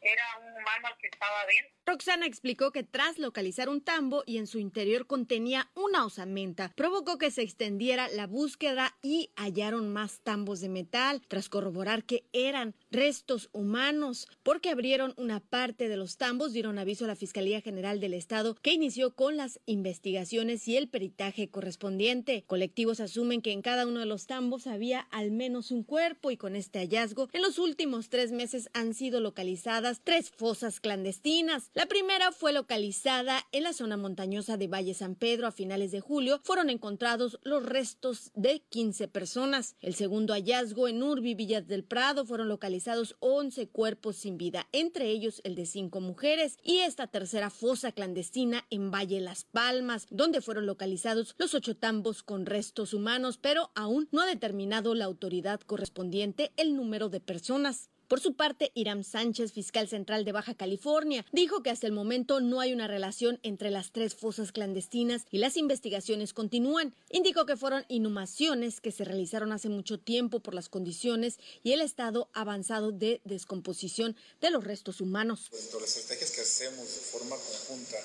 era 0.00 0.22
un 0.40 0.50
humano 0.50 0.88
que 1.00 1.08
estaba 1.08 1.46
dentro. 1.46 1.78
Roxana 1.86 2.26
explicó 2.26 2.70
que 2.70 2.82
tras 2.82 3.18
localizar 3.18 3.68
un 3.68 3.80
tambo 3.80 4.22
y 4.26 4.36
en 4.38 4.46
su 4.46 4.58
interior 4.58 5.06
contenía 5.06 5.70
una 5.74 6.04
osamenta, 6.04 6.72
provocó 6.76 7.16
que 7.16 7.30
se 7.30 7.42
extendiera 7.42 8.08
la 8.08 8.26
búsqueda 8.26 8.96
y 9.02 9.30
hallaron 9.36 9.92
más 9.92 10.20
tambos 10.20 10.60
de 10.60 10.68
metal, 10.68 11.22
tras 11.28 11.48
corroborar 11.48 12.04
que 12.04 12.24
eran 12.32 12.74
restos 12.90 13.48
humanos, 13.52 14.28
porque 14.42 14.70
abrieron 14.70 15.14
una 15.16 15.40
parte 15.40 15.88
de 15.88 15.96
los 15.96 16.18
tambos, 16.18 16.52
dieron 16.52 16.78
aviso 16.78 17.04
a 17.04 17.08
la 17.08 17.16
Fiscalía 17.16 17.62
General 17.62 18.00
del 18.00 18.14
Estado 18.14 18.54
que 18.54 18.72
inició 18.72 19.14
con 19.14 19.36
las 19.36 19.60
investigaciones 19.64 20.68
y 20.68 20.76
el 20.76 20.88
peritaje 20.88 21.48
correspondiente. 21.48 22.44
Colectivos 22.46 23.00
asumen 23.00 23.40
que 23.40 23.52
en 23.52 23.62
cada 23.62 23.86
uno 23.86 24.00
de 24.00 24.06
los 24.06 24.26
tambos 24.26 24.66
había 24.66 25.00
al 25.10 25.30
menos 25.30 25.70
un 25.70 25.84
cuerpo 25.84 26.30
y 26.30 26.36
con 26.36 26.54
este 26.54 26.80
hallazgo 26.80 27.28
en 27.32 27.42
los 27.42 27.58
últimos 27.58 28.10
tres 28.10 28.30
meses 28.32 28.68
han 28.74 28.92
sido 28.92 29.20
localizadas 29.20 29.87
tres 30.04 30.30
fosas 30.30 30.80
clandestinas. 30.80 31.70
La 31.74 31.86
primera 31.86 32.32
fue 32.32 32.52
localizada 32.52 33.46
en 33.52 33.62
la 33.62 33.72
zona 33.72 33.96
montañosa 33.96 34.56
de 34.56 34.68
Valle 34.68 34.94
San 34.94 35.14
Pedro 35.14 35.46
a 35.46 35.52
finales 35.52 35.90
de 35.90 36.00
julio. 36.00 36.40
Fueron 36.44 36.70
encontrados 36.70 37.38
los 37.42 37.64
restos 37.64 38.30
de 38.34 38.60
15 38.68 39.08
personas. 39.08 39.76
El 39.80 39.94
segundo 39.94 40.34
hallazgo 40.34 40.88
en 40.88 41.02
Urbi, 41.02 41.34
Villas 41.34 41.66
del 41.66 41.84
Prado, 41.84 42.26
fueron 42.26 42.48
localizados 42.48 43.16
11 43.20 43.68
cuerpos 43.68 44.16
sin 44.16 44.36
vida, 44.36 44.68
entre 44.72 45.08
ellos 45.08 45.40
el 45.44 45.54
de 45.54 45.66
cinco 45.66 46.00
mujeres. 46.00 46.58
Y 46.62 46.78
esta 46.78 47.06
tercera 47.06 47.50
fosa 47.50 47.92
clandestina 47.92 48.66
en 48.70 48.90
Valle 48.90 49.20
Las 49.20 49.44
Palmas, 49.44 50.06
donde 50.10 50.40
fueron 50.40 50.66
localizados 50.66 51.34
los 51.38 51.54
ocho 51.54 51.76
tambos 51.76 52.22
con 52.22 52.46
restos 52.46 52.92
humanos, 52.92 53.38
pero 53.38 53.70
aún 53.74 54.08
no 54.12 54.20
ha 54.20 54.26
determinado 54.26 54.94
la 54.94 55.06
autoridad 55.06 55.60
correspondiente 55.60 56.52
el 56.56 56.76
número 56.76 57.08
de 57.08 57.20
personas. 57.20 57.90
Por 58.08 58.20
su 58.20 58.32
parte, 58.32 58.72
Iram 58.74 59.04
Sánchez, 59.04 59.52
fiscal 59.52 59.86
central 59.86 60.24
de 60.24 60.32
Baja 60.32 60.54
California, 60.54 61.26
dijo 61.30 61.62
que 61.62 61.68
hasta 61.68 61.86
el 61.86 61.92
momento 61.92 62.40
no 62.40 62.60
hay 62.60 62.72
una 62.72 62.88
relación 62.88 63.38
entre 63.42 63.70
las 63.70 63.92
tres 63.92 64.14
fosas 64.14 64.50
clandestinas 64.50 65.26
y 65.30 65.36
las 65.36 65.58
investigaciones 65.58 66.32
continúan. 66.32 66.94
Indicó 67.10 67.44
que 67.44 67.58
fueron 67.58 67.84
inhumaciones 67.88 68.80
que 68.80 68.92
se 68.92 69.04
realizaron 69.04 69.52
hace 69.52 69.68
mucho 69.68 69.98
tiempo 69.98 70.40
por 70.40 70.54
las 70.54 70.70
condiciones 70.70 71.38
y 71.62 71.72
el 71.72 71.82
estado 71.82 72.30
avanzado 72.32 72.92
de 72.92 73.20
descomposición 73.24 74.16
de 74.40 74.50
los 74.52 74.64
restos 74.64 75.02
humanos. 75.02 75.48
Pues, 75.50 75.70
las 75.74 75.96
estrategias 75.98 76.30
que 76.30 76.40
hacemos 76.40 76.86
de 76.86 77.00
forma 77.00 77.36
conjunta 77.36 77.98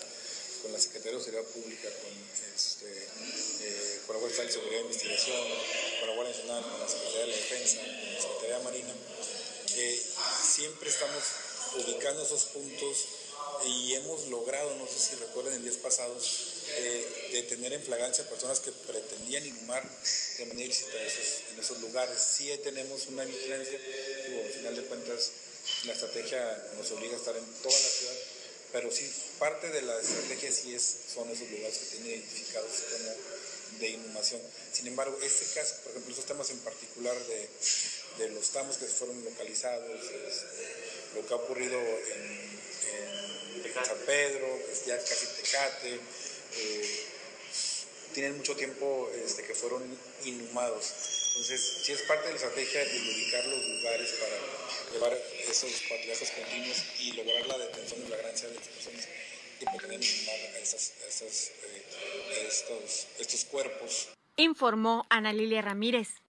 con 0.63 0.73
la 0.73 0.79
Secretaría 0.79 1.17
de 1.17 1.23
Seguridad 1.23 1.49
Pública, 1.51 1.87
con, 2.01 2.11
este, 2.55 2.87
eh, 2.87 4.01
de 4.03 4.51
Seguridad 4.51 4.79
e 4.79 4.81
Investigación, 4.81 5.47
con 5.99 6.09
la 6.09 6.15
Guardia 6.15 6.35
Nacional, 6.35 6.63
con 6.63 6.79
la 6.79 6.87
Secretaría 6.89 7.21
de 7.21 7.27
la 7.27 7.35
Defensa, 7.35 7.77
con 7.79 8.13
la 8.13 8.21
Secretaría 8.21 8.57
de 8.57 8.63
Marina, 8.63 8.93
siempre 10.43 10.89
estamos 10.89 11.23
ubicando 11.75 12.23
esos 12.23 12.45
puntos 12.45 13.05
y 13.65 13.93
hemos 13.93 14.27
logrado, 14.27 14.75
no 14.75 14.87
sé 14.87 14.99
si 14.99 15.15
recuerdan 15.15 15.55
en 15.55 15.63
días 15.63 15.77
pasados, 15.77 16.63
eh, 16.69 17.29
detener 17.31 17.73
en 17.73 17.83
flagrancia 17.83 18.27
personas 18.29 18.59
que 18.59 18.71
pretendían 18.71 19.45
inhumar 19.45 19.83
de 20.37 20.45
manera 20.45 20.65
ilícita 20.65 20.97
en 21.53 21.59
esos 21.59 21.79
lugares. 21.79 22.19
Sí 22.19 22.49
tenemos 22.63 23.07
una 23.07 23.23
vigilancia, 23.23 23.79
al 24.45 24.51
final 24.51 24.75
de 24.75 24.83
cuentas 24.83 25.31
la 25.85 25.93
estrategia 25.93 26.67
nos 26.77 26.91
obliga 26.91 27.15
a 27.15 27.17
estar 27.17 27.35
en 27.35 27.45
toda 27.61 27.79
la 27.79 27.89
ciudad, 27.89 28.15
pero 28.71 28.91
sí 28.91 29.09
parte 29.39 29.69
de 29.69 29.81
la 29.81 29.99
estrategia 29.99 30.51
sí 30.51 30.75
es, 30.75 30.95
son 31.13 31.29
esos 31.29 31.49
lugares 31.49 31.77
que 31.77 31.85
tienen 31.85 32.11
identificados 32.11 32.71
como 32.91 33.15
de 33.79 33.89
inhumación. 33.89 34.41
Sin 34.71 34.87
embargo, 34.87 35.17
este 35.21 35.45
caso, 35.53 35.75
por 35.83 35.91
ejemplo, 35.91 36.13
esos 36.13 36.25
temas 36.25 36.49
en 36.49 36.59
particular 36.59 37.17
de 37.27 37.49
de 38.17 38.29
los 38.29 38.49
tramos 38.49 38.77
que 38.77 38.85
fueron 38.85 39.23
localizados, 39.23 40.01
este, 40.01 41.15
lo 41.15 41.25
que 41.25 41.33
ha 41.33 41.37
ocurrido 41.37 41.79
en, 41.79 42.53
San 43.73 43.97
Pedro, 44.05 44.47
que 44.65 44.87
ya 44.87 44.97
casi 44.97 45.25
Tecate, 45.41 45.99
eh, 46.57 47.05
tienen 48.13 48.37
mucho 48.37 48.55
tiempo 48.55 49.09
este, 49.15 49.43
que 49.43 49.55
fueron 49.55 49.83
inhumados. 50.23 50.93
Entonces, 51.29 51.81
sí 51.83 51.91
es 51.91 52.03
parte 52.03 52.27
de 52.27 52.33
la 52.33 52.35
estrategia 52.35 52.85
de 52.85 52.99
ubicar 52.99 53.45
los 53.45 53.67
lugares 53.67 54.11
para 54.13 54.93
llevar 54.93 55.17
esos 55.49 55.71
patrullajes 55.89 56.31
continuos 56.31 56.77
y 56.99 57.13
lograr 57.13 57.47
la 57.47 57.57
detención 57.57 58.03
de 58.03 58.09
la 58.09 58.17
gran 58.17 58.35
de 58.35 58.53
las 58.53 58.67
personas 58.67 59.07
que 59.59 59.65
pretenden 59.65 60.03
inhumar 60.03 60.35
a, 60.35 60.59
eh, 60.59 62.47
estos, 62.47 63.07
estos 63.17 63.45
cuerpos. 63.45 64.09
Informó 64.37 65.05
Ana 65.09 65.33
Lilia 65.33 65.61
Ramírez. 65.61 66.22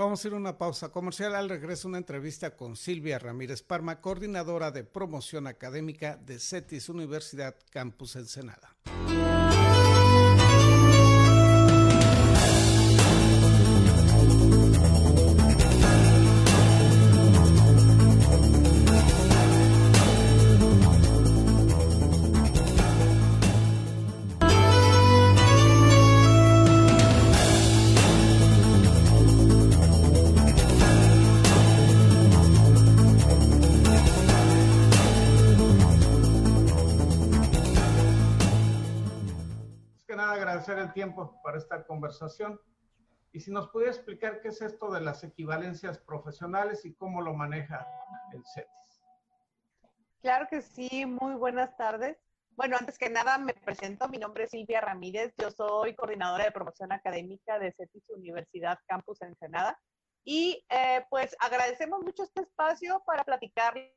Vamos 0.00 0.24
a 0.24 0.28
ir 0.28 0.32
a 0.32 0.38
una 0.38 0.56
pausa 0.56 0.88
comercial. 0.88 1.34
Al 1.34 1.50
regreso, 1.50 1.86
una 1.86 1.98
entrevista 1.98 2.56
con 2.56 2.74
Silvia 2.74 3.18
Ramírez 3.18 3.62
Parma, 3.62 4.00
coordinadora 4.00 4.70
de 4.70 4.82
promoción 4.82 5.46
académica 5.46 6.16
de 6.16 6.38
CETIS 6.38 6.88
Universidad 6.88 7.54
Campus 7.70 8.16
Ensenada. 8.16 8.69
Conversación. 42.00 42.58
Y 43.32 43.40
si 43.40 43.50
nos 43.52 43.68
pudiera 43.68 43.92
explicar 43.92 44.40
qué 44.40 44.48
es 44.48 44.62
esto 44.62 44.90
de 44.90 45.02
las 45.02 45.22
equivalencias 45.22 45.98
profesionales 45.98 46.84
y 46.84 46.94
cómo 46.94 47.20
lo 47.20 47.34
maneja 47.34 47.86
el 48.32 48.42
CETIS. 48.54 49.02
Claro 50.22 50.46
que 50.50 50.62
sí, 50.62 51.04
muy 51.06 51.34
buenas 51.34 51.76
tardes. 51.76 52.16
Bueno, 52.56 52.76
antes 52.78 52.98
que 52.98 53.08
nada 53.08 53.38
me 53.38 53.54
presento, 53.54 54.08
mi 54.08 54.18
nombre 54.18 54.44
es 54.44 54.50
Silvia 54.50 54.80
Ramírez, 54.80 55.32
yo 55.38 55.50
soy 55.50 55.94
coordinadora 55.94 56.44
de 56.44 56.50
promoción 56.50 56.90
académica 56.92 57.58
de 57.58 57.72
CETIS 57.72 58.02
Universidad 58.08 58.78
Campus 58.86 59.22
Ensenada. 59.22 59.78
Y 60.24 60.64
eh, 60.68 61.04
pues 61.08 61.36
agradecemos 61.38 62.02
mucho 62.02 62.24
este 62.24 62.42
espacio 62.42 63.02
para 63.06 63.24
platicarles 63.24 63.92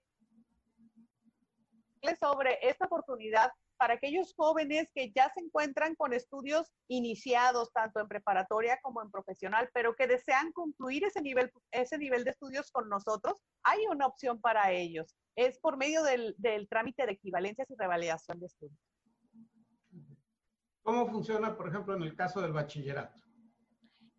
sobre 2.20 2.60
esta 2.62 2.86
oportunidad 2.86 3.52
para 3.84 3.96
aquellos 3.96 4.34
jóvenes 4.38 4.90
que 4.96 5.12
ya 5.14 5.30
se 5.34 5.42
encuentran 5.42 5.94
con 5.96 6.14
estudios 6.14 6.72
iniciados, 6.88 7.70
tanto 7.74 8.00
en 8.00 8.08
preparatoria 8.08 8.80
como 8.82 9.02
en 9.02 9.12
profesional, 9.12 9.70
pero 9.74 9.94
que 9.94 10.08
desean 10.08 10.54
concluir 10.54 11.04
ese 11.04 11.22
nivel, 11.22 11.52
ese 11.70 11.98
nivel 11.98 12.24
de 12.24 12.30
estudios 12.32 12.72
con 12.72 12.88
nosotros, 12.88 13.42
hay 13.62 13.86
una 13.92 14.08
opción 14.08 14.40
para 14.40 14.72
ellos. 14.72 15.18
Es 15.36 15.60
por 15.60 15.76
medio 15.76 16.02
del, 16.02 16.34
del 16.38 16.70
trámite 16.70 17.06
de 17.06 17.12
equivalencias 17.12 17.70
y 17.70 17.76
revalidación 17.78 18.40
de 18.40 18.46
estudios. 18.46 18.80
¿Cómo 20.82 21.06
funciona, 21.10 21.58
por 21.58 21.68
ejemplo, 21.68 21.94
en 21.94 22.04
el 22.04 22.16
caso 22.16 22.42
del 22.42 22.54
bachillerato? 22.54 23.20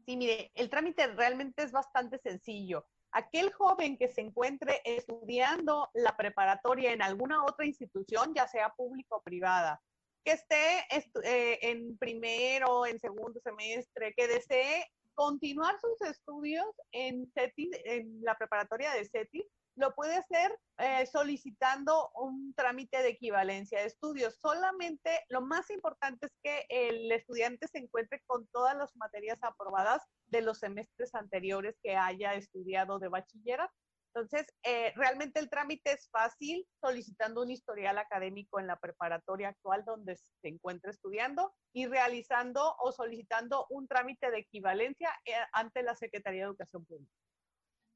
Sí, 0.04 0.18
mire, 0.18 0.52
el 0.56 0.68
trámite 0.68 1.06
realmente 1.06 1.62
es 1.62 1.72
bastante 1.72 2.18
sencillo 2.18 2.84
aquel 3.14 3.52
joven 3.52 3.96
que 3.96 4.08
se 4.08 4.20
encuentre 4.20 4.82
estudiando 4.84 5.88
la 5.94 6.16
preparatoria 6.16 6.92
en 6.92 7.00
alguna 7.00 7.44
otra 7.44 7.64
institución, 7.64 8.34
ya 8.34 8.46
sea 8.48 8.70
pública 8.70 9.16
o 9.16 9.22
privada, 9.22 9.80
que 10.24 10.32
esté 10.32 10.80
eh, 11.22 11.58
en 11.62 11.96
primero, 11.96 12.86
en 12.86 12.98
segundo 12.98 13.40
semestre, 13.40 14.14
que 14.16 14.26
desee 14.26 14.90
continuar 15.14 15.78
sus 15.80 16.00
estudios 16.08 16.66
en, 16.90 17.30
en 17.36 18.20
la 18.22 18.36
preparatoria 18.36 18.90
de 18.92 19.04
CETI, 19.04 19.46
lo 19.76 19.94
puede 19.94 20.16
hacer 20.16 20.56
eh, 20.78 21.06
solicitando 21.06 22.10
un 22.14 22.54
trámite 22.54 23.02
de 23.02 23.10
equivalencia 23.10 23.80
de 23.80 23.86
estudios. 23.86 24.38
Solamente 24.40 25.24
lo 25.28 25.40
más 25.40 25.70
importante 25.70 26.26
es 26.26 26.32
que 26.42 26.66
el 26.68 27.10
estudiante 27.12 27.68
se 27.68 27.78
encuentre 27.78 28.22
con 28.26 28.46
todas 28.48 28.76
las 28.76 28.94
materias 28.96 29.38
aprobadas 29.42 30.02
de 30.26 30.42
los 30.42 30.58
semestres 30.58 31.14
anteriores 31.14 31.76
que 31.82 31.96
haya 31.96 32.34
estudiado 32.34 32.98
de 32.98 33.08
bachillerato. 33.08 33.72
Entonces, 34.14 34.46
eh, 34.62 34.92
realmente 34.94 35.40
el 35.40 35.50
trámite 35.50 35.90
es 35.90 36.08
fácil 36.08 36.64
solicitando 36.80 37.42
un 37.42 37.50
historial 37.50 37.98
académico 37.98 38.60
en 38.60 38.68
la 38.68 38.78
preparatoria 38.78 39.48
actual 39.48 39.84
donde 39.84 40.16
se 40.16 40.48
encuentra 40.48 40.92
estudiando 40.92 41.52
y 41.72 41.86
realizando 41.86 42.76
o 42.78 42.92
solicitando 42.92 43.66
un 43.70 43.88
trámite 43.88 44.30
de 44.30 44.38
equivalencia 44.38 45.10
eh, 45.24 45.34
ante 45.52 45.82
la 45.82 45.96
Secretaría 45.96 46.42
de 46.42 46.46
Educación 46.46 46.84
Pública. 46.84 47.23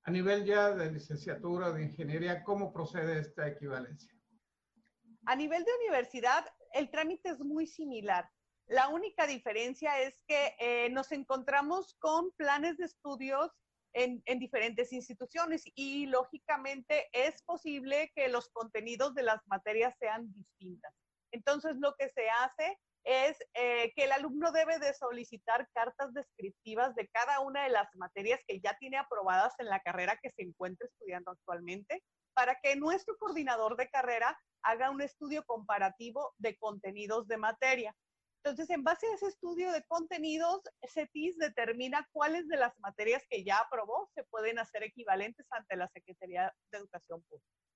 A 0.04 0.10
nivel 0.10 0.44
ya 0.44 0.70
de 0.70 0.90
licenciatura 0.90 1.70
de 1.72 1.82
ingeniería, 1.82 2.42
¿cómo 2.42 2.72
procede 2.72 3.18
esta 3.20 3.46
equivalencia? 3.46 4.12
A 5.26 5.36
nivel 5.36 5.64
de 5.64 5.70
universidad, 5.84 6.46
el 6.72 6.90
trámite 6.90 7.30
es 7.30 7.40
muy 7.40 7.66
similar. 7.66 8.28
La 8.66 8.88
única 8.88 9.26
diferencia 9.26 10.00
es 10.00 10.20
que 10.26 10.54
eh, 10.58 10.90
nos 10.90 11.12
encontramos 11.12 11.94
con 11.98 12.30
planes 12.32 12.76
de 12.78 12.86
estudios 12.86 13.50
en, 13.94 14.22
en, 14.26 14.38
diferentes 14.38 14.92
instituciones 14.92 15.62
y 15.74 16.06
lógicamente 16.06 17.08
es 17.12 17.42
posible 17.42 18.12
que 18.14 18.28
los 18.28 18.48
contenidos 18.50 19.14
de 19.14 19.22
las 19.22 19.46
materias 19.46 19.94
sean 19.98 20.32
distintas. 20.34 20.94
Entonces, 21.32 21.76
lo 21.78 21.94
que 21.98 22.08
se 22.10 22.28
hace 22.28 22.78
es 23.08 23.38
eh, 23.54 23.90
que 23.96 24.04
el 24.04 24.12
alumno 24.12 24.52
debe 24.52 24.78
de 24.78 24.92
solicitar 24.92 25.66
cartas 25.72 26.12
descriptivas 26.12 26.94
de 26.94 27.08
cada 27.08 27.40
una 27.40 27.64
de 27.64 27.70
las 27.70 27.88
materias 27.94 28.38
que 28.46 28.60
ya 28.60 28.76
tiene 28.78 28.98
aprobadas 28.98 29.54
en 29.58 29.66
la 29.66 29.80
carrera 29.80 30.18
que 30.22 30.30
se 30.30 30.42
encuentra 30.42 30.86
estudiando 30.86 31.30
actualmente, 31.30 32.04
para 32.34 32.60
que 32.62 32.76
nuestro 32.76 33.16
coordinador 33.16 33.78
de 33.78 33.88
carrera 33.88 34.38
haga 34.62 34.90
un 34.90 35.00
estudio 35.00 35.42
comparativo 35.46 36.34
de 36.36 36.58
contenidos 36.58 37.26
de 37.28 37.38
materia. 37.38 37.96
Entonces, 38.44 38.68
en 38.68 38.84
base 38.84 39.06
a 39.06 39.14
ese 39.14 39.28
estudio 39.28 39.72
de 39.72 39.82
contenidos, 39.84 40.60
CETIS 40.92 41.38
determina 41.38 42.06
cuáles 42.12 42.46
de 42.46 42.58
las 42.58 42.78
materias 42.78 43.24
que 43.30 43.42
ya 43.42 43.58
aprobó 43.58 44.10
se 44.14 44.24
pueden 44.24 44.58
hacer 44.58 44.82
equivalentes 44.82 45.46
ante 45.50 45.76
la 45.76 45.88
Secretaría 45.88 46.52
de 46.70 46.78
Educación 46.78 47.22
Pública. 47.22 47.67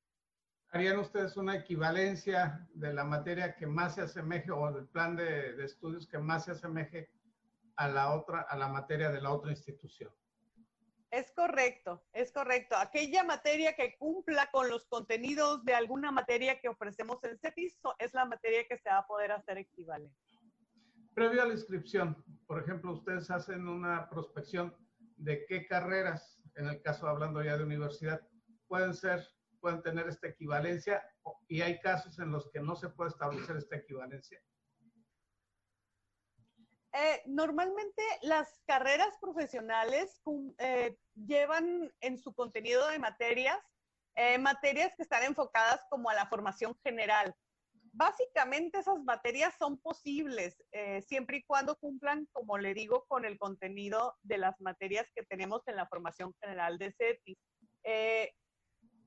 ¿Harían 0.75 0.99
ustedes 0.99 1.37
una 1.37 1.55
equivalencia 1.55 2.67
de 2.73 2.95
la 2.95 3.05
materia 3.05 3.55
que 3.55 3.67
más 3.67 3.95
se 3.95 4.01
asemeje 4.01 4.51
o 4.51 4.73
del 4.73 4.89
plan 4.89 5.15
de, 5.15 5.53
de, 5.53 5.65
estudios 5.67 6.07
que 6.07 6.17
más 6.17 6.47
se 6.47 6.53
asemeje 6.53 7.11
a 7.77 7.89
la 7.89 8.15
otra, 8.15 8.41
a 8.41 8.57
la 8.57 8.69
materia 8.69 9.11
de 9.11 9.21
la 9.21 9.33
otra 9.33 9.51
institución? 9.51 10.11
Es 11.11 11.31
correcto, 11.33 12.03
es 12.15 12.33
correcto. 12.33 12.75
Aquella 12.75 13.23
materia 13.23 13.75
que 13.75 13.99
cumpla 13.99 14.51
con 14.51 14.71
los 14.71 14.87
contenidos 14.87 15.63
de 15.67 15.75
alguna 15.75 16.11
materia 16.11 16.59
que 16.59 16.71
ofrecemos 16.71 17.23
en 17.25 17.39
CETIS 17.39 17.79
es 17.99 18.15
la 18.15 18.25
materia 18.25 18.67
que 18.67 18.79
se 18.79 18.89
va 18.89 18.99
a 18.99 19.07
poder 19.07 19.31
hacer 19.33 19.59
equivalente. 19.59 20.17
Previo 21.13 21.43
a 21.43 21.47
la 21.47 21.53
inscripción, 21.53 22.17
por 22.47 22.63
ejemplo, 22.63 22.93
ustedes 22.93 23.31
hacen 23.31 23.69
una 23.69 24.09
prospección 24.09 24.75
de 25.19 25.45
qué 25.45 25.67
carreras, 25.67 26.41
en 26.55 26.67
el 26.67 26.81
caso 26.81 27.07
hablando 27.07 27.43
ya 27.43 27.59
de 27.59 27.65
universidad, 27.65 28.27
pueden 28.67 28.95
ser 28.95 29.23
pueden 29.63 29.81
tener 29.81 30.09
esta 30.09 30.27
equivalencia 30.27 31.03
y 31.47 31.63
hay 31.63 31.81
casos 31.81 32.19
en 32.19 32.33
los 32.33 32.51
que 32.51 32.61
no 32.61 32.75
se 32.75 32.89
puede 32.91 33.11
establecer 33.11 33.57
esta 33.57 33.77
equivalencia? 33.77 34.43
Eh, 36.95 37.23
normalmente 37.25 38.03
las 38.23 38.61
carreras 38.67 39.17
profesionales 39.19 40.21
eh, 40.59 40.99
llevan 41.15 41.91
en 42.01 42.19
su 42.19 42.35
contenido 42.35 42.87
de 42.89 42.99
materias 42.99 43.59
eh, 44.15 44.37
materias 44.37 44.95
que 44.95 45.05
están 45.05 45.23
enfocadas 45.23 45.81
como 45.89 46.11
a 46.11 46.15
la 46.15 46.27
formación 46.27 46.77
general. 46.85 47.35
Básicamente 47.95 48.81
esas 48.81 49.03
materias 49.05 49.55
son 49.59 49.79
posibles 49.79 50.63
siempre 51.07 51.39
y 51.39 51.43
cuando 51.45 51.77
cumplan, 51.77 52.27
como 52.33 52.57
le 52.57 52.73
digo, 52.73 53.05
con 53.07 53.27
el 53.27 53.39
contenido 53.39 54.15
de 54.23 54.39
las 54.39 54.59
materias 54.61 55.07
que 55.15 55.25
tenemos 55.25 55.63
en 55.67 55.77
la 55.77 55.87
formación 55.87 56.35
general 56.41 56.79
de 56.79 56.93
CETIS 56.93 57.39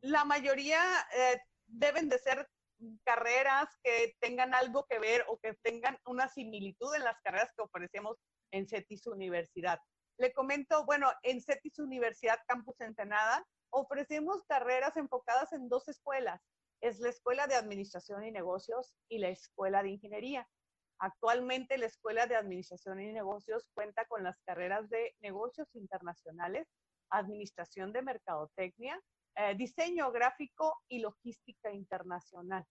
la 0.06 0.24
mayoría 0.26 0.82
eh, 1.16 1.42
deben 1.68 2.10
de 2.10 2.20
ser 2.20 2.48
carreras 3.04 3.70
que 3.84 4.16
tengan 4.20 4.54
algo 4.54 4.86
que 4.86 5.00
ver 5.00 5.26
o 5.28 5.40
que 5.40 5.54
tengan 5.64 5.98
una 6.06 6.28
similitud 6.30 6.94
en 6.96 7.04
las 7.04 7.20
carreras 7.22 7.52
que 7.56 7.64
ofrecemos 7.64 8.18
en 8.52 8.68
CETIS 8.68 9.08
Universidad. 9.08 9.80
Le 10.18 10.32
comento, 10.34 10.86
bueno, 10.86 11.12
en 11.24 11.42
CETIS 11.42 11.80
Universidad 11.80 12.40
Campus 12.48 12.80
Ensenada 12.82 13.46
ofrecemos 13.72 14.44
carreras 14.48 14.96
enfocadas 14.98 15.52
en 15.54 15.70
dos 15.70 15.88
escuelas. 15.88 16.42
Es 16.82 17.00
la 17.00 17.10
Escuela 17.10 17.48
de 17.48 17.56
Administración 17.56 18.24
y 18.26 18.32
Negocios 18.32 18.96
y 19.10 19.18
la 19.18 19.30
Escuela 19.30 19.82
de 19.82 19.90
Ingeniería. 19.90 20.48
Actualmente 21.00 21.78
la 21.78 21.88
Escuela 21.88 22.28
de 22.28 22.36
Administración 22.36 23.02
y 23.02 23.12
Negocios 23.12 23.66
cuenta 23.74 24.06
con 24.06 24.24
las 24.24 24.40
carreras 24.46 24.90
de 24.90 25.16
negocios 25.20 25.68
internacionales 25.74 26.68
administración 27.10 27.94
de 27.94 28.02
mercadotecnia, 28.02 29.00
eh, 29.36 29.56
diseño 29.56 30.12
gráfico 30.12 30.82
y 30.88 31.00
logística 31.00 31.72
internacional. 31.72 32.66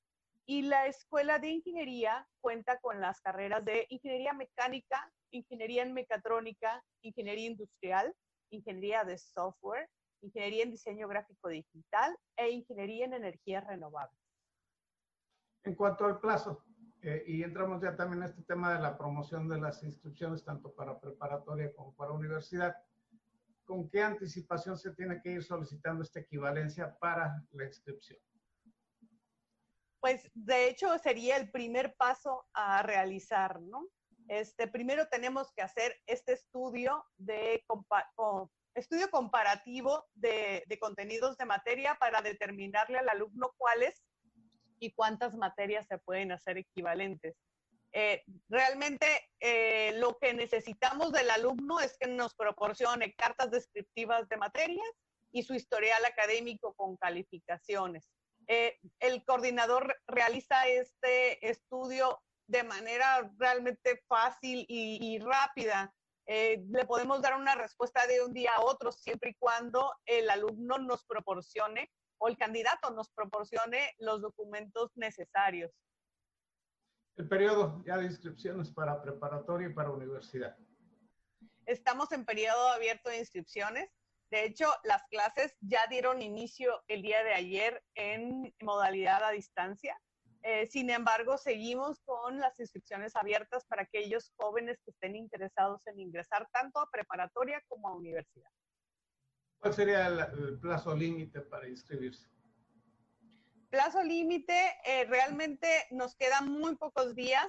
Y 0.46 0.62
la 0.62 0.86
Escuela 0.86 1.38
de 1.38 1.48
Ingeniería 1.48 2.28
cuenta 2.40 2.78
con 2.78 3.00
las 3.00 3.20
carreras 3.20 3.64
de 3.64 3.86
Ingeniería 3.88 4.32
Mecánica, 4.32 5.10
Ingeniería 5.30 5.82
en 5.82 5.94
Mecatrónica, 5.94 6.82
Ingeniería 7.00 7.46
Industrial, 7.46 8.14
Ingeniería 8.50 9.04
de 9.04 9.18
Software, 9.18 9.88
Ingeniería 10.20 10.64
en 10.64 10.70
Diseño 10.70 11.08
Gráfico 11.08 11.48
Digital 11.48 12.16
e 12.36 12.50
Ingeniería 12.50 13.06
en 13.06 13.14
Energías 13.14 13.66
Renovables. 13.66 14.18
En 15.64 15.74
cuanto 15.74 16.04
al 16.04 16.20
plazo, 16.20 16.64
eh, 17.02 17.22
y 17.26 17.42
entramos 17.42 17.82
ya 17.82 17.96
también 17.96 18.22
en 18.22 18.30
este 18.30 18.42
tema 18.42 18.72
de 18.72 18.80
la 18.80 18.96
promoción 18.96 19.48
de 19.48 19.60
las 19.60 19.82
inscripciones, 19.82 20.44
tanto 20.44 20.72
para 20.72 20.98
preparatoria 20.98 21.70
como 21.74 21.94
para 21.94 22.12
universidad, 22.12 22.76
¿con 23.64 23.88
qué 23.88 24.02
anticipación 24.02 24.76
se 24.76 24.92
tiene 24.92 25.20
que 25.22 25.32
ir 25.32 25.42
solicitando 25.42 26.02
esta 26.02 26.20
equivalencia 26.20 26.96
para 26.98 27.42
la 27.52 27.64
inscripción? 27.64 28.18
pues 30.04 30.30
de 30.34 30.68
hecho 30.68 30.98
sería 30.98 31.38
el 31.38 31.50
primer 31.50 31.94
paso 31.96 32.44
a 32.52 32.82
realizar, 32.82 33.62
¿no? 33.62 33.88
Este, 34.28 34.68
primero 34.68 35.08
tenemos 35.08 35.50
que 35.56 35.62
hacer 35.62 35.96
este 36.06 36.34
estudio 36.34 37.02
de 37.16 37.64
estudio 38.74 39.10
comparativo 39.10 40.04
de, 40.12 40.62
contenidos 40.78 41.38
de 41.38 41.46
materia 41.46 41.94
para 41.94 42.20
determinarle 42.20 42.98
al 42.98 43.08
alumno 43.08 43.54
cuáles 43.56 44.04
y 44.78 44.92
cuántas 44.92 45.34
materias 45.34 45.86
se 45.86 45.96
pueden 45.96 46.32
hacer 46.32 46.58
equivalentes. 46.58 47.34
Eh, 47.96 48.24
realmente 48.48 49.06
eh, 49.38 49.92
lo 49.98 50.18
que 50.18 50.34
necesitamos 50.34 51.12
del 51.12 51.30
alumno 51.30 51.78
es 51.78 51.96
que 51.96 52.08
nos 52.08 52.34
proporcione 52.34 53.14
cartas 53.14 53.52
descriptivas 53.52 54.28
de 54.28 54.36
materias 54.36 54.88
y 55.30 55.44
su 55.44 55.54
historial 55.54 56.04
académico 56.04 56.74
con 56.74 56.96
calificaciones. 56.96 58.10
Eh, 58.48 58.80
el 58.98 59.24
coordinador 59.24 59.96
realiza 60.08 60.66
este 60.66 61.48
estudio 61.48 62.20
de 62.48 62.64
manera 62.64 63.30
realmente 63.38 64.02
fácil 64.08 64.66
y, 64.68 65.18
rápida. 65.20 65.94
Le 66.26 66.84
podemos 66.86 67.22
dar 67.22 67.36
una 67.36 67.54
respuesta 67.54 68.06
de 68.08 68.22
un 68.24 68.34
día 68.34 68.50
a 68.56 68.64
otro 68.64 68.90
siempre 68.90 69.30
y 69.30 69.34
cuando 69.34 69.94
el 70.04 70.28
alumno 70.30 70.78
nos 70.78 71.04
proporcione 71.04 71.90
o 72.18 72.28
el 72.28 72.36
candidato 72.36 72.90
nos 72.90 73.08
proporcione 73.10 73.94
los 73.98 74.20
documentos 74.20 74.90
necesarios. 74.96 75.70
El 77.16 77.28
periodo 77.28 77.82
ya 77.86 77.96
de 77.96 78.06
inscripciones 78.06 78.70
para 78.70 79.00
preparatoria 79.00 79.68
y 79.68 79.72
para 79.72 79.90
universidad. 79.90 80.56
Estamos 81.66 82.10
en 82.12 82.24
periodo 82.24 82.68
abierto 82.70 83.08
de 83.08 83.18
inscripciones. 83.18 83.90
De 84.30 84.44
hecho, 84.44 84.66
las 84.82 85.02
clases 85.10 85.54
ya 85.60 85.86
dieron 85.88 86.20
inicio 86.20 86.82
el 86.88 87.02
día 87.02 87.22
de 87.22 87.34
ayer 87.34 87.82
en 87.94 88.52
modalidad 88.60 89.22
a 89.22 89.30
distancia. 89.30 89.96
Eh, 90.42 90.66
sin 90.66 90.90
embargo, 90.90 91.38
seguimos 91.38 92.00
con 92.04 92.38
las 92.38 92.58
inscripciones 92.60 93.16
abiertas 93.16 93.64
para 93.64 93.82
aquellos 93.82 94.32
jóvenes 94.36 94.78
que 94.84 94.90
estén 94.90 95.16
interesados 95.16 95.80
en 95.86 96.00
ingresar 96.00 96.46
tanto 96.52 96.80
a 96.80 96.90
preparatoria 96.90 97.62
como 97.68 97.88
a 97.88 97.94
universidad. 97.94 98.50
¿Cuál 99.58 99.72
sería 99.72 100.06
el, 100.08 100.58
plazo 100.60 100.94
límite 100.94 101.40
para 101.40 101.66
inscribirse? 101.66 102.28
Plazo 103.74 104.04
límite, 104.04 104.54
eh, 104.84 105.04
realmente 105.06 105.66
nos 105.90 106.14
quedan 106.14 106.48
muy 106.48 106.76
pocos 106.76 107.16
días. 107.16 107.48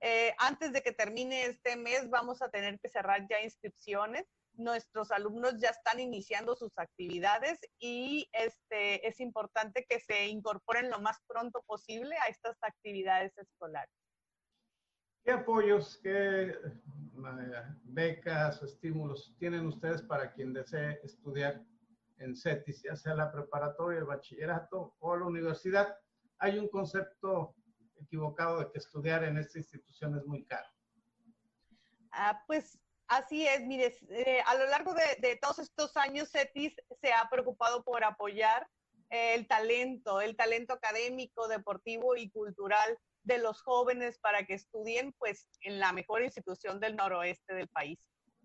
Eh, 0.00 0.34
antes 0.38 0.72
de 0.72 0.80
que 0.80 0.90
termine 0.90 1.44
este 1.44 1.76
mes 1.76 2.08
vamos 2.08 2.40
a 2.40 2.48
tener 2.48 2.80
que 2.80 2.88
cerrar 2.88 3.26
ya 3.28 3.42
inscripciones 3.42 4.24
nuestros 4.54 5.10
alumnos 5.10 5.60
ya 5.60 5.68
están 5.68 6.00
iniciando 6.00 6.56
sus 6.56 6.72
actividades 6.78 7.60
y 7.78 8.26
este, 8.32 9.06
es 9.06 9.20
importante 9.20 9.84
que 9.86 10.00
se 10.00 10.28
incorporen 10.28 10.88
lo 10.88 10.98
más 11.00 11.18
pronto 11.26 11.62
posible 11.66 12.16
a 12.24 12.28
estas 12.28 12.56
actividades 12.62 13.36
escolares. 13.36 13.92
¿Qué 15.24 15.32
apoyos, 15.32 16.00
qué 16.02 16.52
eh, 16.52 16.56
becas 17.84 18.62
estímulos 18.62 19.36
tienen 19.38 19.66
ustedes 19.66 20.00
para 20.00 20.32
quien 20.32 20.54
desee 20.54 21.00
estudiar 21.04 21.62
en 22.18 22.36
CETIS, 22.36 22.82
ya 22.82 22.96
sea 22.96 23.14
la 23.14 23.30
preparatoria, 23.30 23.98
el 23.98 24.06
bachillerato 24.06 24.94
o 24.98 25.16
la 25.16 25.26
universidad? 25.26 25.96
Hay 26.38 26.58
un 26.58 26.68
concepto 26.68 27.54
equivocado 28.00 28.60
de 28.60 28.70
que 28.70 28.78
estudiar 28.78 29.24
en 29.24 29.38
esta 29.38 29.58
institución 29.58 30.16
es 30.16 30.24
muy 30.24 30.44
caro. 30.44 30.68
Ah, 32.12 32.42
pues 32.46 32.78
Así 33.08 33.46
es, 33.46 33.64
mire, 33.64 33.96
eh, 34.08 34.40
a 34.44 34.56
lo 34.56 34.66
largo 34.66 34.92
de, 34.94 35.36
todos 35.40 35.60
estos 35.60 35.96
años, 35.96 36.30
CETIS 36.32 36.74
se 37.00 37.12
ha 37.12 37.28
preocupado 37.30 37.84
por 37.84 38.02
apoyar 38.02 38.66
el 39.10 39.46
talento, 39.46 40.20
el 40.20 40.36
talento 40.36 40.72
académico, 40.72 41.46
deportivo 41.46 42.16
y 42.16 42.30
cultural 42.30 42.98
de 43.22 43.38
los 43.38 43.62
jóvenes 43.62 44.18
para 44.18 44.44
que 44.44 44.54
estudien 44.54 45.14
pues 45.18 45.46
en 45.60 45.78
la 45.78 45.92
mejor 45.92 46.22
institución 46.22 46.80
del 46.80 46.96
noroeste 46.96 47.54
del 47.54 47.68
país. 47.68 48.00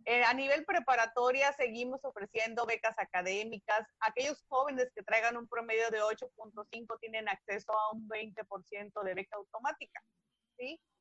Eh, 0.05 0.23
a 0.23 0.33
nivel 0.33 0.65
preparatoria 0.65 1.53
seguimos 1.53 2.03
ofreciendo 2.03 2.65
becas 2.65 2.97
académicas. 2.97 3.87
Aquellos 3.99 4.43
jóvenes 4.47 4.91
que 4.95 5.03
traigan 5.03 5.37
un 5.37 5.47
promedio 5.47 5.89
de 5.91 6.01
8.5 6.01 6.99
tienen 6.99 7.29
acceso 7.29 7.71
a 7.71 7.91
un 7.91 8.07
20% 8.07 9.03
de 9.03 9.13
beca 9.13 9.35
automática. 9.37 10.01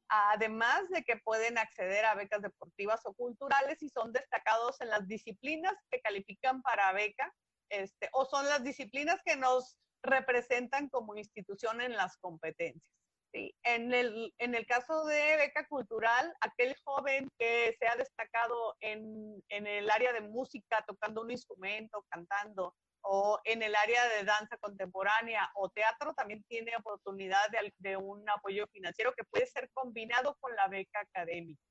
además 0.08 0.88
de 0.88 1.04
que 1.04 1.18
pueden 1.18 1.58
acceder 1.58 2.04
a 2.04 2.14
becas 2.14 2.42
deportivas 2.42 3.00
o 3.04 3.14
culturales 3.14 3.80
y 3.82 3.90
son 3.90 4.12
destacados 4.12 4.80
en 4.80 4.88
las 4.88 5.06
disciplinas 5.06 5.74
que 5.90 6.00
califican 6.00 6.62
para 6.62 6.92
beca, 6.92 7.32
este, 7.68 8.08
o 8.12 8.24
son 8.24 8.46
las 8.46 8.64
disciplinas 8.64 9.20
que 9.24 9.36
nos 9.36 9.78
representan 10.02 10.88
como 10.88 11.14
institución 11.16 11.80
en 11.80 11.92
las 11.92 12.16
competencias. 12.16 12.99
En, 13.32 13.94
el, 13.94 14.34
en 14.38 14.54
el 14.54 14.66
caso 14.66 15.04
de 15.04 15.36
beca 15.36 15.66
cultural, 15.68 16.34
aquel 16.40 16.74
joven 16.84 17.28
que 17.38 17.76
se 17.78 17.86
ha 17.86 17.96
destacado 17.96 18.76
en, 18.80 19.42
en 19.48 19.66
el 19.66 19.90
área 19.90 20.12
de 20.12 20.22
música, 20.22 20.84
tocando 20.86 21.22
un 21.22 21.30
instrumento, 21.30 22.04
cantando, 22.08 22.74
o 23.02 23.40
en 23.44 23.62
el 23.62 23.74
área 23.74 24.08
de 24.08 24.24
danza 24.24 24.56
contemporánea 24.58 25.50
o 25.54 25.68
teatro 25.70 26.14
también 26.14 26.44
tiene 26.44 26.72
oportunidad 26.76 27.40
de, 27.78 27.96
un 27.96 28.28
apoyo 28.28 28.66
financiero 28.68 29.12
que 29.14 29.24
puede 29.24 29.46
ser 29.46 29.70
combinado 29.72 30.36
con 30.40 30.54
la 30.54 30.68
beca 30.68 31.00
académica. 31.00 31.62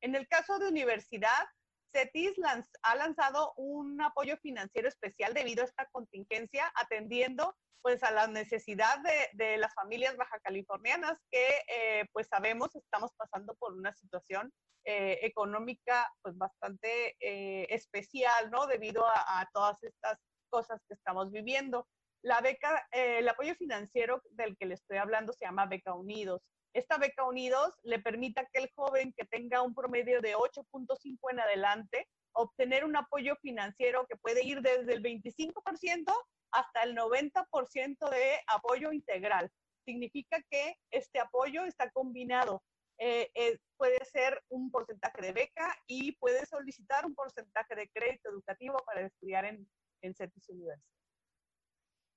En 0.00 0.14
el 0.14 0.28
caso 0.28 0.58
de 0.58 0.68
universidad, 0.68 1.46
CETIS 1.92 2.34
ha 2.82 2.94
lanzado 2.94 3.54
un 3.56 4.00
apoyo 4.02 4.36
financiero 4.38 4.88
especial 4.88 5.32
debido 5.34 5.62
a 5.62 5.66
esta 5.66 5.86
contingencia, 5.86 6.70
atendiendo 6.74 7.56
pues 7.82 8.02
a 8.02 8.10
la 8.10 8.26
necesidad 8.26 8.98
de, 9.32 9.56
las 9.58 9.74
familias 9.74 10.16
baja 10.16 10.38
californianas 10.40 11.18
que 11.30 11.48
eh, 11.68 12.04
pues 12.12 12.28
sabemos 12.28 12.74
estamos 12.74 13.12
pasando 13.16 13.54
por 13.56 13.74
una 13.74 13.92
situación 13.94 14.52
eh, 14.84 15.18
económica 15.22 16.08
pues 16.22 16.36
bastante 16.36 17.16
eh, 17.20 17.66
especial, 17.70 18.50
¿no? 18.50 18.66
Debido 18.66 19.06
a, 19.06 19.40
a 19.40 19.48
todas 19.52 19.82
estas 19.82 20.18
cosas 20.48 20.80
que 20.86 20.94
estamos 20.94 21.32
viviendo. 21.32 21.86
La 22.22 22.40
beca, 22.40 22.86
eh, 22.92 23.18
el 23.18 23.28
apoyo 23.28 23.54
financiero 23.54 24.22
del 24.30 24.56
que 24.56 24.66
le 24.66 24.74
estoy 24.74 24.96
hablando 24.96 25.32
se 25.32 25.44
llama 25.44 25.66
Beca 25.66 25.94
Unidos. 25.94 26.42
Esta 26.72 26.98
Beca 26.98 27.24
Unidos 27.24 27.74
le 27.84 28.00
permite 28.00 28.40
a 28.40 28.44
aquel 28.44 28.70
joven 28.74 29.14
que 29.16 29.24
tenga 29.24 29.62
un 29.62 29.74
promedio 29.74 30.20
de 30.20 30.34
8.5 30.34 31.18
en 31.30 31.40
adelante 31.40 32.08
obtener 32.36 32.84
un 32.84 32.96
apoyo 32.96 33.34
financiero 33.36 34.06
que 34.06 34.16
puede 34.16 34.44
ir 34.44 34.60
desde 34.60 34.94
el 34.94 35.02
25% 35.02 36.12
hasta 36.52 36.82
el 36.82 36.96
90% 36.96 38.10
de 38.10 38.40
apoyo 38.46 38.92
integral. 38.92 39.50
Significa 39.84 40.38
que 40.50 40.76
este 40.90 41.18
apoyo 41.18 41.64
está 41.64 41.90
combinado. 41.90 42.62
Eh, 42.98 43.30
eh, 43.34 43.58
puede 43.76 44.02
ser 44.06 44.42
un 44.48 44.70
porcentaje 44.70 45.20
de 45.20 45.32
beca 45.32 45.74
y 45.86 46.12
puede 46.12 46.46
solicitar 46.46 47.04
un 47.04 47.14
porcentaje 47.14 47.74
de 47.74 47.90
crédito 47.92 48.30
educativo 48.30 48.76
para 48.86 49.02
estudiar 49.02 49.44
en, 49.44 49.68
en 50.02 50.14
CETIS 50.14 50.48
University. 50.48 50.96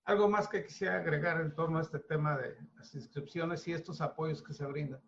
Algo 0.05 0.30
más 0.30 0.47
que 0.47 0.63
quisiera 0.63 0.95
agregar 0.95 1.41
en 1.41 1.53
torno 1.53 1.80
a 1.80 1.82
este 1.82 1.99
tema 1.99 2.38
de 2.38 2.57
las 2.76 2.95
inscripciones 2.95 3.67
y 3.67 3.74
estos 3.74 4.01
apoyos 4.01 4.41
que 4.41 4.53
se 4.53 4.65
brindan. 4.65 5.01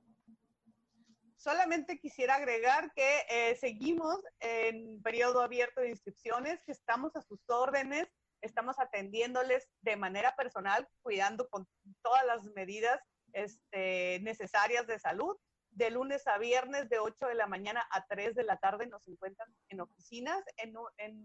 Solamente 1.42 1.98
quisiera 1.98 2.36
agregar 2.36 2.94
que 2.94 3.26
eh, 3.28 3.56
seguimos 3.56 4.24
en 4.42 5.02
periodo 5.02 5.42
abierto 5.42 5.82
de 5.82 5.89
inscripciones, 5.89 6.62
que 6.68 6.72
estamos 6.72 7.16
a 7.16 7.22
sus 7.24 7.39
órdenes, 7.50 8.08
estamos 8.42 8.78
atendiéndoles 8.78 9.68
de 9.82 9.96
manera 9.96 10.36
personal, 10.36 10.88
cuidando 11.02 11.50
con 11.50 11.68
todas 12.04 12.24
las 12.28 12.44
medidas 12.56 13.02
este, 13.34 14.20
necesarias 14.22 14.86
de 14.86 15.00
salud. 15.00 15.36
De 15.72 15.89
lunes 15.89 16.28
a 16.28 16.38
viernes 16.38 16.89
de 16.89 17.00
8 17.00 17.26
de 17.28 17.36
la 17.36 17.48
mañana 17.48 17.88
a 17.92 18.06
3 18.06 18.36
de 18.36 18.44
la 18.44 18.58
tarde 18.58 18.86
nos 18.86 19.08
encuentran 19.08 19.48
en 19.70 19.82
oficinas 19.82 20.44
en, 20.58 20.76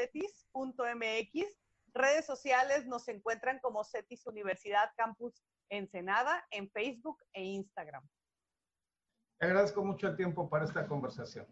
Redes 1.93 2.25
sociales 2.25 2.87
nos 2.87 3.07
encuentran 3.07 3.59
como 3.59 3.83
CETIS 3.83 4.25
Universidad 4.27 4.91
Campus 4.97 5.43
Ensenada 5.69 6.45
en 6.51 6.69
Facebook 6.69 7.23
e 7.33 7.43
Instagram. 7.43 8.07
Agradezco 9.41 9.83
mucho 9.83 10.07
el 10.07 10.15
tiempo 10.15 10.47
para 10.47 10.65
esta 10.65 10.87
conversación. 10.87 11.47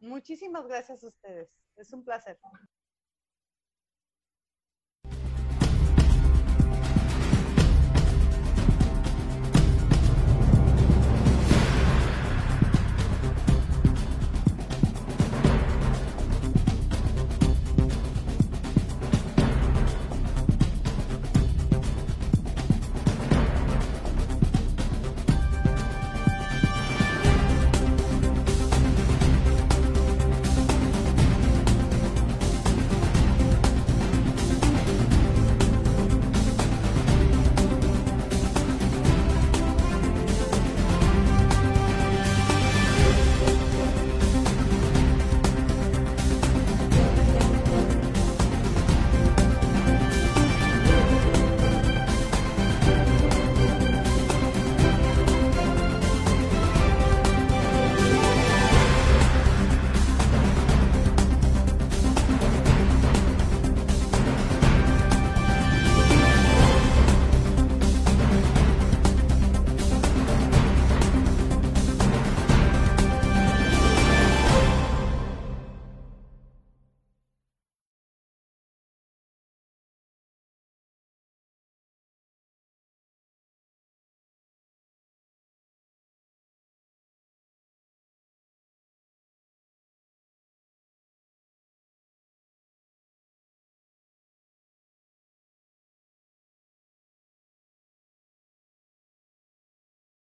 Muchísimas 0.00 0.66
gracias 0.66 1.04
a 1.04 1.08
ustedes. 1.08 1.50
Es 1.76 1.92
un 1.92 2.02
placer. 2.02 2.38